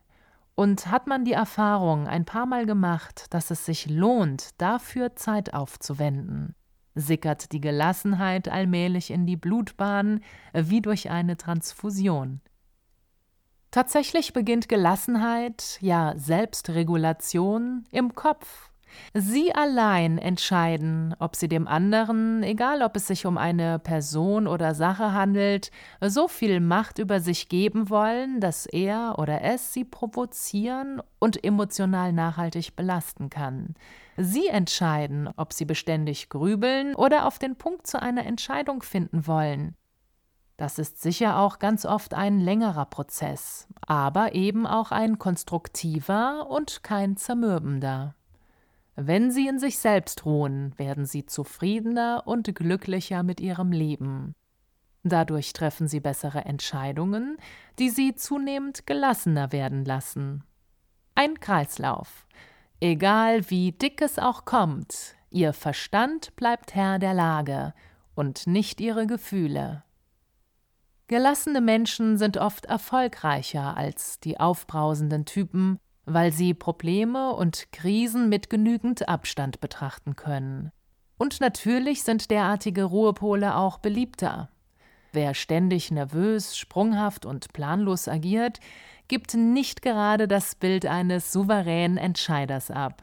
Und 0.55 0.87
hat 0.87 1.07
man 1.07 1.23
die 1.23 1.33
Erfahrung 1.33 2.07
ein 2.07 2.25
paar 2.25 2.45
Mal 2.45 2.65
gemacht, 2.65 3.25
dass 3.31 3.51
es 3.51 3.65
sich 3.65 3.89
lohnt, 3.89 4.59
dafür 4.59 5.15
Zeit 5.15 5.53
aufzuwenden 5.53 6.55
sickert 6.97 7.51
die 7.51 7.61
Gelassenheit 7.61 8.49
allmählich 8.49 9.11
in 9.11 9.25
die 9.25 9.37
Blutbahn 9.37 10.21
wie 10.53 10.81
durch 10.81 11.09
eine 11.09 11.37
Transfusion. 11.37 12.41
Tatsächlich 13.77 14.33
beginnt 14.33 14.69
Gelassenheit, 14.69 15.77
ja 15.81 16.15
Selbstregulation 16.17 17.83
im 17.91 18.15
Kopf 18.15 18.71
Sie 19.13 19.53
allein 19.53 20.17
entscheiden, 20.17 21.13
ob 21.19 21.35
Sie 21.35 21.47
dem 21.47 21.67
anderen, 21.67 22.41
egal 22.41 22.81
ob 22.81 22.95
es 22.95 23.05
sich 23.05 23.27
um 23.27 23.37
eine 23.37 23.77
Person 23.77 24.47
oder 24.47 24.73
Sache 24.73 25.13
handelt, 25.13 25.69
so 26.01 26.27
viel 26.27 26.59
Macht 26.59 26.97
über 26.97 27.19
sich 27.19 27.49
geben 27.49 27.91
wollen, 27.91 28.39
dass 28.39 28.65
er 28.65 29.19
oder 29.19 29.43
es 29.43 29.73
Sie 29.73 29.83
provozieren 29.83 30.99
und 31.19 31.43
emotional 31.43 32.13
nachhaltig 32.13 32.75
belasten 32.75 33.29
kann. 33.29 33.75
Sie 34.17 34.47
entscheiden, 34.47 35.29
ob 35.37 35.53
Sie 35.53 35.65
beständig 35.65 36.29
grübeln 36.29 36.95
oder 36.95 37.27
auf 37.27 37.37
den 37.37 37.55
Punkt 37.55 37.85
zu 37.85 38.01
einer 38.01 38.25
Entscheidung 38.25 38.81
finden 38.81 39.27
wollen. 39.27 39.75
Das 40.57 40.79
ist 40.79 40.99
sicher 41.01 41.37
auch 41.37 41.59
ganz 41.59 41.85
oft 41.85 42.15
ein 42.15 42.39
längerer 42.39 42.85
Prozess, 42.85 43.67
aber 43.85 44.33
eben 44.33 44.65
auch 44.65 44.91
ein 44.91 45.19
konstruktiver 45.19 46.49
und 46.49 46.83
kein 46.83 47.15
zermürbender. 47.15 48.15
Wenn 48.95 49.29
sie 49.29 49.47
in 49.47 49.59
sich 49.59 49.77
selbst 49.77 50.25
ruhen, 50.25 50.73
werden 50.77 51.05
sie 51.05 51.27
zufriedener 51.27 52.23
und 52.25 52.55
glücklicher 52.55 53.21
mit 53.21 53.39
ihrem 53.39 53.71
Leben. 53.71 54.33
Dadurch 55.03 55.53
treffen 55.53 55.87
sie 55.87 55.99
bessere 55.99 56.45
Entscheidungen, 56.45 57.37
die 57.77 57.91
sie 57.91 58.15
zunehmend 58.15 58.87
gelassener 58.87 59.51
werden 59.51 59.85
lassen. 59.85 60.43
Ein 61.13 61.39
Kreislauf. 61.39 62.25
Egal 62.79 63.47
wie 63.51 63.71
dick 63.71 64.01
es 64.01 64.17
auch 64.17 64.45
kommt, 64.45 65.15
ihr 65.29 65.53
Verstand 65.53 66.35
bleibt 66.35 66.73
Herr 66.73 66.97
der 66.97 67.13
Lage 67.13 67.75
und 68.15 68.47
nicht 68.47 68.81
ihre 68.81 69.05
Gefühle. 69.05 69.83
Gelassene 71.07 71.61
Menschen 71.61 72.17
sind 72.17 72.35
oft 72.37 72.65
erfolgreicher 72.65 73.77
als 73.77 74.19
die 74.19 74.41
aufbrausenden 74.41 75.23
Typen, 75.23 75.79
weil 76.05 76.33
sie 76.33 76.53
Probleme 76.53 77.31
und 77.33 77.71
Krisen 77.71 78.27
mit 78.27 78.49
genügend 78.49 79.07
Abstand 79.07 79.61
betrachten 79.61 80.17
können. 80.17 80.71
Und 81.17 81.39
natürlich 81.39 82.03
sind 82.03 82.29
derartige 82.29 82.83
Ruhepole 82.83 83.55
auch 83.55 83.77
beliebter. 83.77 84.49
Wer 85.13 85.33
ständig 85.33 85.91
nervös, 85.91 86.57
sprunghaft 86.57 87.25
und 87.25 87.53
planlos 87.53 88.09
agiert, 88.09 88.59
gibt 89.07 89.33
nicht 89.33 89.81
gerade 89.81 90.27
das 90.27 90.55
Bild 90.55 90.85
eines 90.85 91.31
souveränen 91.31 91.97
Entscheiders 91.97 92.69
ab, 92.69 93.01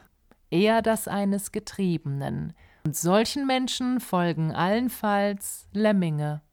eher 0.51 0.83
das 0.83 1.07
eines 1.07 1.51
Getriebenen. 1.51 2.53
Und 2.85 2.95
solchen 2.95 3.47
Menschen 3.47 3.99
folgen 3.99 4.53
allenfalls 4.53 5.67
Lemminge. 5.73 6.44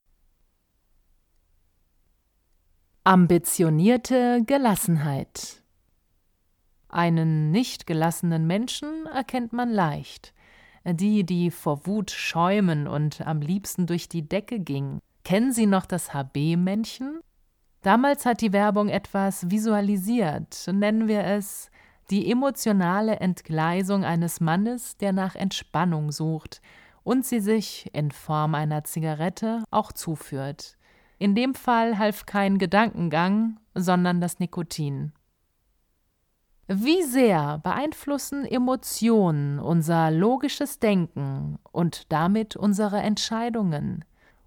Ambitionierte 3.04 4.44
Gelassenheit 4.46 5.62
einen 6.88 7.50
nicht 7.50 7.88
gelassenen 7.88 8.46
Menschen 8.46 9.06
erkennt 9.06 9.52
man 9.52 9.70
leicht. 9.70 10.32
Die, 10.84 11.24
die 11.24 11.50
vor 11.50 11.86
Wut 11.86 12.12
schäumen 12.12 12.86
und 12.86 13.26
am 13.26 13.40
liebsten 13.40 13.86
durch 13.86 14.08
die 14.08 14.28
Decke 14.28 14.60
ging. 14.60 15.00
Kennen 15.24 15.52
Sie 15.52 15.66
noch 15.66 15.86
das 15.86 16.12
HB-Männchen? 16.12 17.20
Damals 17.82 18.26
hat 18.26 18.40
die 18.40 18.52
Werbung 18.52 18.88
etwas 18.88 19.50
visualisiert, 19.50 20.68
nennen 20.72 21.08
wir 21.08 21.24
es 21.24 21.70
die 22.10 22.30
emotionale 22.30 23.16
Entgleisung 23.16 24.04
eines 24.04 24.40
Mannes, 24.40 24.96
der 24.98 25.12
nach 25.12 25.34
Entspannung 25.34 26.12
sucht 26.12 26.60
und 27.02 27.26
sie 27.26 27.40
sich 27.40 27.90
in 27.92 28.12
Form 28.12 28.54
einer 28.54 28.84
Zigarette 28.84 29.64
auch 29.72 29.92
zuführt. 29.92 30.76
In 31.22 31.36
dem 31.36 31.54
Fall 31.54 31.98
half 31.98 32.26
kein 32.26 32.58
Gedankengang, 32.58 33.60
sondern 33.76 34.20
das 34.20 34.40
Nikotin. 34.40 35.12
Wie 36.66 37.04
sehr 37.04 37.58
beeinflussen 37.58 38.44
Emotionen 38.44 39.60
unser 39.60 40.10
logisches 40.10 40.80
Denken 40.80 41.60
und 41.70 42.10
damit 42.10 42.56
unsere 42.56 42.98
Entscheidungen? 42.98 44.04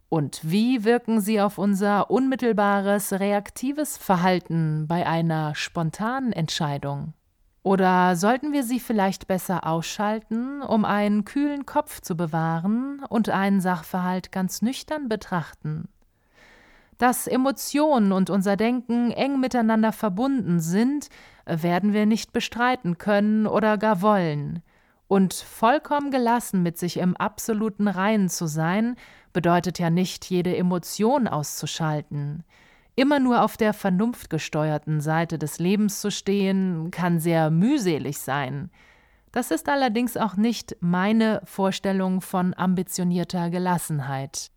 Und 0.10 0.42
wie 0.44 0.84
wirken 0.84 1.22
sie 1.22 1.40
auf 1.40 1.58
unser 1.60 2.12
unmittelbares 2.12 3.14
reaktives 3.14 3.96
Verhalten 3.96 4.86
bei 4.86 5.08
einer 5.08 5.56
spontanen 5.56 6.34
Entscheidung? 6.34 7.14
Oder 7.64 8.18
sollten 8.18 8.52
wir 8.52 8.64
sie 8.66 8.82
vielleicht 8.82 9.28
besser 9.28 9.66
ausschalten, 9.66 10.62
um 10.62 10.84
einen 10.84 11.24
kühlen 11.24 11.66
Kopf 11.66 12.02
zu 12.02 12.18
bewahren 12.18 13.02
und 13.08 13.30
einen 13.30 13.62
Sachverhalt 13.62 14.34
ganz 14.34 14.62
nüchtern 14.62 15.08
betrachten? 15.08 15.88
Dass 16.98 17.28
Emotionen 17.28 18.12
und 18.12 18.30
unser 18.30 18.56
Denken 18.56 19.12
eng 19.12 19.40
miteinander 19.40 19.92
verbunden 19.92 20.60
sind, 20.60 21.10
werden 21.46 21.94
wir 21.94 22.06
nicht 22.06 22.32
bestreiten 22.32 22.98
können 22.98 23.48
oder 23.48 23.78
gar 23.78 24.02
wollen. 24.02 24.62
Und 25.08 25.34
vollkommen 25.34 26.10
gelassen 26.10 26.64
mit 26.64 26.78
sich 26.78 26.98
im 26.98 27.16
absoluten 27.16 27.88
Reinen 27.88 28.30
zu 28.30 28.48
sein, 28.48 28.96
bedeutet 29.34 29.78
ja 29.78 29.90
nicht, 29.90 30.30
jede 30.30 30.56
Emotion 30.56 31.28
auszuschalten. 31.28 32.44
Immer 32.96 33.20
nur 33.20 33.44
auf 33.44 33.58
der 33.58 33.74
vernunftgesteuerten 33.74 35.02
Seite 35.02 35.38
des 35.38 35.60
Lebens 35.60 36.00
zu 36.00 36.10
stehen, 36.10 36.90
kann 36.92 37.20
sehr 37.20 37.52
mühselig 37.52 38.20
sein. 38.20 38.72
Das 39.34 39.52
ist 39.52 39.68
allerdings 39.68 40.16
auch 40.16 40.38
nicht 40.38 40.78
meine 40.80 41.42
Vorstellung 41.44 42.22
von 42.22 42.54
ambitionierter 42.54 43.50
Gelassenheit. 43.50 44.50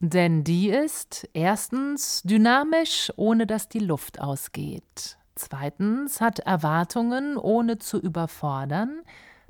Denn 0.00 0.44
die 0.44 0.70
ist 0.70 1.28
erstens 1.34 2.22
dynamisch, 2.22 3.12
ohne 3.16 3.46
dass 3.46 3.68
die 3.68 3.80
Luft 3.80 4.18
ausgeht. 4.18 5.18
Zweitens 5.34 6.22
hat 6.22 6.38
Erwartungen, 6.40 7.36
ohne 7.36 7.78
zu 7.78 7.98
überfordern. 7.98 9.02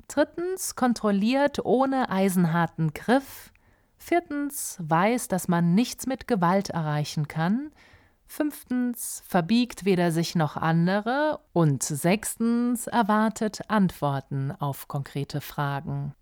Drittens 0.09 0.75
kontrolliert 0.75 1.63
ohne 1.65 2.09
eisenharten 2.09 2.93
Griff. 2.93 3.53
Viertens 3.97 4.77
weiß, 4.81 5.29
dass 5.29 5.47
man 5.47 5.73
nichts 5.73 6.05
mit 6.05 6.27
Gewalt 6.27 6.69
erreichen 6.69 7.29
kann. 7.29 7.71
Fünftens 8.25 9.23
verbiegt 9.25 9.85
weder 9.85 10.11
sich 10.11 10.35
noch 10.35 10.57
andere. 10.57 11.39
Und 11.53 11.81
sechstens 11.81 12.87
erwartet 12.87 13.61
Antworten 13.69 14.51
auf 14.51 14.89
konkrete 14.89 15.39
Fragen. 15.39 16.13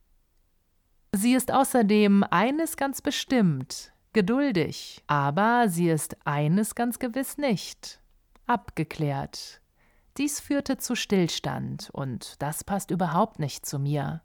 Sie 1.16 1.34
ist 1.34 1.52
außerdem 1.52 2.24
eines 2.30 2.78
ganz 2.78 3.02
bestimmt, 3.02 3.92
geduldig, 4.14 5.04
aber 5.08 5.70
sie 5.70 5.90
ist 5.90 6.18
eines 6.26 6.76
ganz 6.76 7.00
gewiss 7.00 7.38
nicht, 7.38 8.00
abgeklärt. 8.46 9.62
Dies 10.18 10.40
führte 10.40 10.78
zu 10.78 10.96
Stillstand, 10.96 11.90
und 11.94 12.42
das 12.42 12.64
passt 12.64 12.92
überhaupt 12.92 13.40
nicht 13.40 13.66
zu 13.66 13.80
mir. 13.80 14.22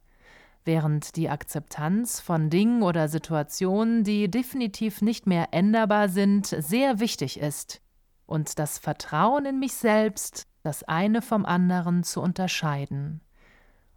Während 0.64 1.16
die 1.16 1.28
Akzeptanz 1.28 2.20
von 2.20 2.48
Dingen 2.48 2.82
oder 2.82 3.08
Situationen, 3.08 4.02
die 4.02 4.30
definitiv 4.30 5.02
nicht 5.02 5.26
mehr 5.26 5.48
änderbar 5.52 6.08
sind, 6.08 6.46
sehr 6.46 7.00
wichtig 7.00 7.38
ist, 7.38 7.80
und 8.26 8.58
das 8.58 8.78
Vertrauen 8.78 9.44
in 9.44 9.58
mich 9.58 9.74
selbst, 9.74 10.46
das 10.62 10.82
eine 10.82 11.20
vom 11.20 11.44
anderen 11.44 12.02
zu 12.02 12.22
unterscheiden. 12.22 13.20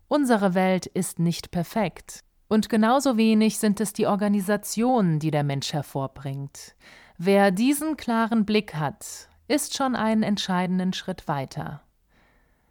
Unsere 0.10 0.54
Welt 0.54 0.86
ist 0.86 1.20
nicht 1.20 1.52
perfekt, 1.52 2.24
und 2.48 2.70
genauso 2.70 3.18
wenig 3.18 3.58
sind 3.58 3.80
es 3.80 3.94
die 3.94 4.08
Organisationen, 4.08 5.20
die 5.20 5.32
der 5.32 5.44
Mensch 5.44 5.74
hervorbringt. 5.74 6.76
Wer 7.18 7.52
diesen 7.52 7.98
klaren 7.98 8.46
Blick 8.46 8.76
hat, 8.76 9.30
ist 9.48 9.76
schon 9.76 9.96
einen 9.96 10.24
entscheidenden 10.24 10.94
Schritt 10.94 11.28
weiter. 11.28 11.82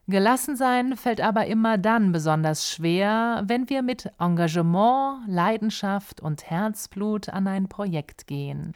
Gelassensein 0.08 0.96
fällt 0.96 1.20
aber 1.20 1.46
immer 1.46 1.78
dann 1.78 2.12
besonders 2.12 2.70
schwer, 2.70 3.42
wenn 3.46 3.68
wir 3.68 3.82
mit 3.82 4.08
Engagement, 4.20 5.22
Leidenschaft 5.26 6.20
und 6.20 6.48
Herzblut 6.48 7.28
an 7.28 7.48
ein 7.48 7.68
Projekt 7.68 8.28
gehen. 8.28 8.72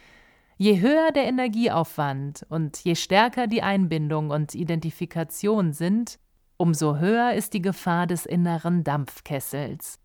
Je 0.57 0.81
höher 0.81 1.11
der 1.13 1.23
Energieaufwand 1.23 2.45
und 2.49 2.77
je 2.83 2.95
stärker 2.95 3.47
die 3.47 3.63
Einbindung 3.63 4.29
und 4.29 4.55
Identifikation 4.55 5.71
sind, 5.71 6.19
umso 6.57 6.97
höher 6.97 7.33
ist 7.33 7.53
die 7.53 7.61
Gefahr 7.61 8.07
des 8.07 8.25
inneren 8.25 8.83
Dampfkessels, 8.83 10.00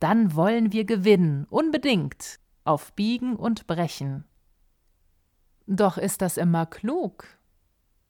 dann 0.00 0.34
wollen 0.34 0.72
wir 0.72 0.84
gewinnen, 0.84 1.46
unbedingt, 1.50 2.38
auf 2.64 2.92
Biegen 2.92 3.36
und 3.36 3.66
Brechen. 3.66 4.24
Doch 5.66 5.98
ist 5.98 6.22
das 6.22 6.36
immer 6.36 6.66
klug? 6.66 7.26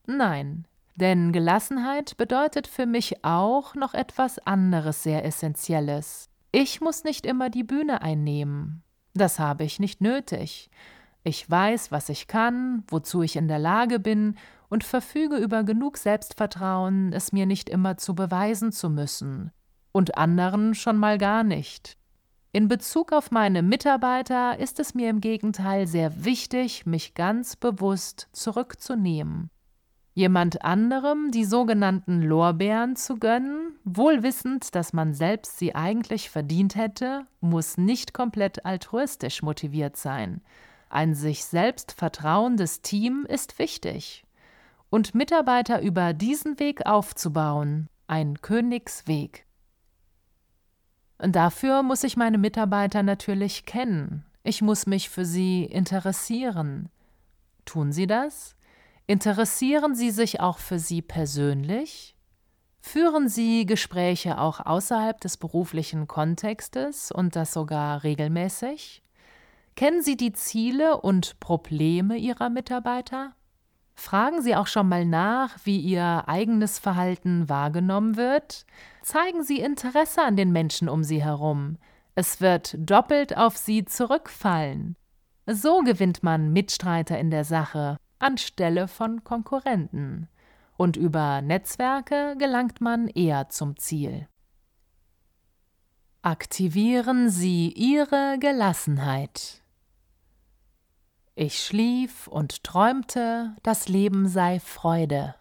Nein, 0.06 0.66
denn 0.96 1.32
Gelassenheit 1.32 2.16
bedeutet 2.16 2.66
für 2.66 2.86
mich 2.86 3.24
auch 3.24 3.74
noch 3.74 3.94
etwas 3.94 4.38
anderes 4.38 5.02
sehr 5.02 5.24
Essentielles. 5.24 6.28
Ich 6.52 6.80
muss 6.80 7.04
nicht 7.04 7.26
immer 7.26 7.50
die 7.50 7.64
Bühne 7.64 8.02
einnehmen. 8.02 8.82
Das 9.14 9.38
habe 9.38 9.64
ich 9.64 9.80
nicht 9.80 10.00
nötig. 10.00 10.70
Ich 11.24 11.50
weiß, 11.50 11.90
was 11.90 12.08
ich 12.08 12.26
kann, 12.26 12.84
wozu 12.88 13.22
ich 13.22 13.36
in 13.36 13.48
der 13.48 13.58
Lage 13.58 13.98
bin 13.98 14.36
und 14.68 14.84
verfüge 14.84 15.36
über 15.36 15.64
genug 15.64 15.98
Selbstvertrauen, 15.98 17.12
es 17.12 17.32
mir 17.32 17.46
nicht 17.46 17.68
immer 17.68 17.96
zu 17.96 18.14
beweisen 18.14 18.72
zu 18.72 18.88
müssen 18.88 19.52
und 19.92 20.18
anderen 20.18 20.74
schon 20.74 20.96
mal 20.96 21.18
gar 21.18 21.44
nicht. 21.44 21.96
In 22.52 22.68
Bezug 22.68 23.12
auf 23.12 23.30
meine 23.30 23.62
Mitarbeiter 23.62 24.58
ist 24.58 24.80
es 24.80 24.94
mir 24.94 25.10
im 25.10 25.20
Gegenteil 25.20 25.86
sehr 25.86 26.24
wichtig, 26.24 26.86
mich 26.86 27.14
ganz 27.14 27.56
bewusst 27.56 28.28
zurückzunehmen. 28.32 29.50
Jemand 30.14 30.64
anderem 30.64 31.30
die 31.30 31.44
sogenannten 31.44 32.22
Lorbeeren 32.22 32.96
zu 32.96 33.18
gönnen, 33.18 33.78
wohl 33.84 34.24
wissend, 34.24 34.74
dass 34.74 34.92
man 34.92 35.14
selbst 35.14 35.58
sie 35.58 35.76
eigentlich 35.76 36.30
verdient 36.30 36.74
hätte, 36.74 37.26
muss 37.40 37.76
nicht 37.76 38.14
komplett 38.14 38.64
altruistisch 38.66 39.42
motiviert 39.42 39.96
sein. 39.96 40.40
Ein 40.90 41.14
sich 41.14 41.44
selbst 41.44 41.92
vertrauendes 41.92 42.82
Team 42.82 43.26
ist 43.28 43.60
wichtig. 43.60 44.24
Und 44.90 45.14
Mitarbeiter 45.14 45.82
über 45.82 46.14
diesen 46.14 46.58
Weg 46.58 46.86
aufzubauen, 46.86 47.88
ein 48.08 48.40
Königsweg. 48.40 49.46
Dafür 51.18 51.82
muss 51.82 52.04
ich 52.04 52.16
meine 52.16 52.38
Mitarbeiter 52.38 53.02
natürlich 53.02 53.66
kennen. 53.66 54.24
Ich 54.44 54.62
muss 54.62 54.86
mich 54.86 55.10
für 55.10 55.24
sie 55.24 55.64
interessieren. 55.64 56.88
Tun 57.64 57.92
Sie 57.92 58.06
das? 58.06 58.54
Interessieren 59.06 59.94
Sie 59.94 60.10
sich 60.10 60.40
auch 60.40 60.58
für 60.58 60.78
Sie 60.78 61.02
persönlich? 61.02 62.14
Führen 62.80 63.28
Sie 63.28 63.66
Gespräche 63.66 64.38
auch 64.38 64.64
außerhalb 64.64 65.20
des 65.20 65.36
beruflichen 65.36 66.06
Kontextes 66.06 67.10
und 67.10 67.34
das 67.34 67.52
sogar 67.52 68.04
regelmäßig? 68.04 69.02
Kennen 69.74 70.02
Sie 70.02 70.16
die 70.16 70.32
Ziele 70.32 71.00
und 71.00 71.40
Probleme 71.40 72.16
Ihrer 72.16 72.48
Mitarbeiter? 72.48 73.34
Fragen 73.98 74.42
Sie 74.42 74.54
auch 74.54 74.68
schon 74.68 74.88
mal 74.88 75.04
nach, 75.04 75.56
wie 75.64 75.80
Ihr 75.80 76.28
eigenes 76.28 76.78
Verhalten 76.78 77.48
wahrgenommen 77.48 78.16
wird. 78.16 78.64
Zeigen 79.02 79.42
Sie 79.42 79.58
Interesse 79.58 80.22
an 80.22 80.36
den 80.36 80.52
Menschen 80.52 80.88
um 80.88 81.02
Sie 81.02 81.20
herum. 81.20 81.78
Es 82.14 82.40
wird 82.40 82.76
doppelt 82.78 83.36
auf 83.36 83.56
Sie 83.56 83.84
zurückfallen. 83.84 84.94
So 85.46 85.80
gewinnt 85.80 86.22
man 86.22 86.52
Mitstreiter 86.52 87.18
in 87.18 87.32
der 87.32 87.42
Sache 87.42 87.96
anstelle 88.20 88.86
von 88.86 89.24
Konkurrenten. 89.24 90.28
Und 90.76 90.96
über 90.96 91.42
Netzwerke 91.42 92.36
gelangt 92.38 92.80
man 92.80 93.08
eher 93.08 93.48
zum 93.48 93.76
Ziel. 93.78 94.28
Aktivieren 96.22 97.30
Sie 97.30 97.72
Ihre 97.72 98.36
Gelassenheit. 98.38 99.60
Ich 101.40 101.64
schlief 101.64 102.26
und 102.26 102.64
träumte, 102.64 103.54
das 103.62 103.86
Leben 103.86 104.26
sei 104.26 104.58
Freude. 104.58 105.36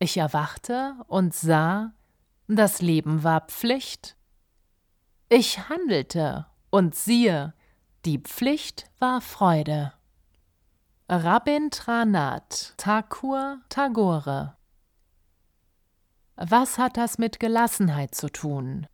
Ich 0.00 0.16
erwachte 0.16 0.96
und 1.06 1.32
sah, 1.34 1.92
das 2.48 2.82
Leben 2.82 3.22
war 3.22 3.42
Pflicht. 3.42 4.16
Ich 5.28 5.68
handelte 5.68 6.46
und 6.70 6.96
siehe, 6.96 7.54
die 8.04 8.18
Pflicht 8.18 8.90
war 8.98 9.20
Freude. 9.20 9.92
Rabindranath 11.08 12.74
Thakur 12.76 13.60
Tagore 13.68 14.56
Was 16.34 16.78
hat 16.78 16.96
das 16.96 17.18
mit 17.18 17.38
Gelassenheit 17.38 18.16
zu 18.16 18.28
tun? 18.30 18.88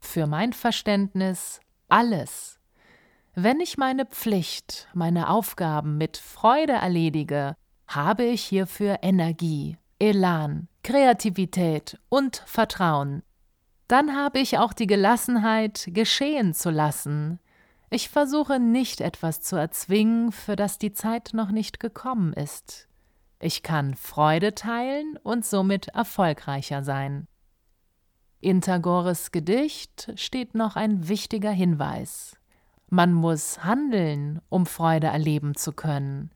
Für 0.00 0.26
mein 0.26 0.54
Verständnis 0.54 1.60
alles. 1.90 2.59
Wenn 3.34 3.60
ich 3.60 3.78
meine 3.78 4.06
Pflicht, 4.06 4.88
meine 4.92 5.30
Aufgaben 5.30 5.96
mit 5.98 6.16
Freude 6.16 6.72
erledige, 6.72 7.54
habe 7.86 8.24
ich 8.24 8.42
hierfür 8.42 8.98
Energie, 9.02 9.76
Elan, 10.00 10.68
Kreativität 10.82 11.98
und 12.08 12.42
Vertrauen. 12.46 13.22
Dann 13.86 14.16
habe 14.16 14.40
ich 14.40 14.58
auch 14.58 14.72
die 14.72 14.86
Gelassenheit, 14.86 15.88
geschehen 15.92 16.54
zu 16.54 16.70
lassen. 16.70 17.38
Ich 17.88 18.08
versuche 18.08 18.58
nicht 18.58 19.00
etwas 19.00 19.40
zu 19.40 19.56
erzwingen, 19.56 20.32
für 20.32 20.56
das 20.56 20.78
die 20.78 20.92
Zeit 20.92 21.30
noch 21.32 21.50
nicht 21.50 21.80
gekommen 21.80 22.32
ist. 22.32 22.88
Ich 23.40 23.62
kann 23.62 23.94
Freude 23.94 24.54
teilen 24.54 25.18
und 25.22 25.44
somit 25.44 25.88
erfolgreicher 25.88 26.82
sein. 26.82 27.26
In 28.40 28.60
Tagores 28.60 29.30
Gedicht 29.32 30.12
steht 30.16 30.54
noch 30.54 30.76
ein 30.76 31.08
wichtiger 31.08 31.50
Hinweis. 31.50 32.39
Man 32.90 33.14
muss 33.14 33.62
handeln, 33.64 34.40
um 34.48 34.66
Freude 34.66 35.06
erleben 35.06 35.54
zu 35.54 35.72
können. 35.72 36.30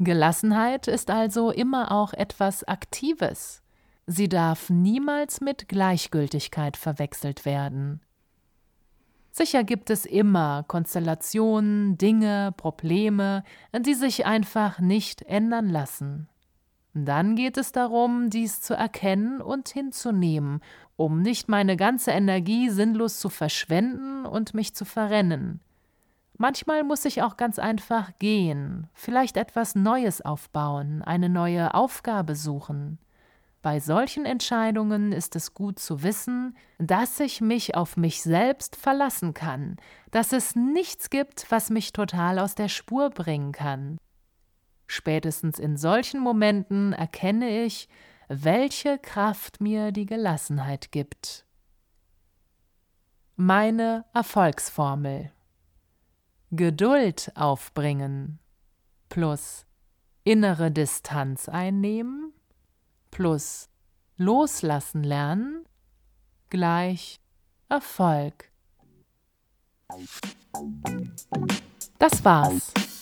Gelassenheit 0.00 0.88
ist 0.88 1.10
also 1.10 1.52
immer 1.52 1.92
auch 1.92 2.12
etwas 2.12 2.64
Aktives. 2.64 3.62
Sie 4.06 4.28
darf 4.28 4.68
niemals 4.68 5.40
mit 5.40 5.68
Gleichgültigkeit 5.68 6.76
verwechselt 6.76 7.44
werden. 7.44 8.00
Sicher 9.30 9.62
gibt 9.62 9.90
es 9.90 10.04
immer 10.04 10.64
Konstellationen, 10.66 11.96
Dinge, 11.98 12.52
Probleme, 12.56 13.44
die 13.78 13.94
sich 13.94 14.26
einfach 14.26 14.80
nicht 14.80 15.22
ändern 15.22 15.68
lassen. 15.68 16.28
Dann 16.94 17.36
geht 17.36 17.56
es 17.56 17.70
darum, 17.70 18.28
dies 18.28 18.60
zu 18.60 18.74
erkennen 18.74 19.40
und 19.40 19.68
hinzunehmen, 19.68 20.60
um 20.96 21.22
nicht 21.22 21.48
meine 21.48 21.76
ganze 21.76 22.10
Energie 22.10 22.68
sinnlos 22.70 23.20
zu 23.20 23.28
verschwenden 23.28 24.26
und 24.26 24.52
mich 24.52 24.74
zu 24.74 24.84
verrennen. 24.84 25.60
Manchmal 26.38 26.82
muss 26.82 27.04
ich 27.04 27.22
auch 27.22 27.36
ganz 27.36 27.58
einfach 27.58 28.18
gehen, 28.18 28.88
vielleicht 28.94 29.36
etwas 29.36 29.74
Neues 29.74 30.22
aufbauen, 30.22 31.02
eine 31.02 31.28
neue 31.28 31.74
Aufgabe 31.74 32.34
suchen. 32.34 32.98
Bei 33.60 33.78
solchen 33.78 34.24
Entscheidungen 34.24 35.12
ist 35.12 35.36
es 35.36 35.54
gut 35.54 35.78
zu 35.78 36.02
wissen, 36.02 36.56
dass 36.78 37.20
ich 37.20 37.40
mich 37.40 37.76
auf 37.76 37.96
mich 37.96 38.22
selbst 38.22 38.74
verlassen 38.74 39.34
kann, 39.34 39.76
dass 40.10 40.32
es 40.32 40.56
nichts 40.56 41.10
gibt, 41.10 41.48
was 41.50 41.70
mich 41.70 41.92
total 41.92 42.40
aus 42.40 42.56
der 42.56 42.68
Spur 42.68 43.10
bringen 43.10 43.52
kann. 43.52 43.98
Spätestens 44.88 45.60
in 45.60 45.76
solchen 45.76 46.20
Momenten 46.20 46.92
erkenne 46.92 47.64
ich, 47.64 47.88
welche 48.26 48.98
Kraft 48.98 49.60
mir 49.60 49.92
die 49.92 50.06
Gelassenheit 50.06 50.90
gibt. 50.90 51.46
Meine 53.36 54.04
Erfolgsformel 54.12 55.30
Geduld 56.54 57.32
aufbringen 57.34 58.38
plus 59.08 59.64
innere 60.22 60.70
Distanz 60.70 61.48
einnehmen 61.48 62.34
plus 63.10 63.70
loslassen 64.18 65.02
lernen 65.02 65.64
gleich 66.50 67.20
Erfolg. 67.70 68.50
Das 71.98 72.22
war's. 72.22 72.74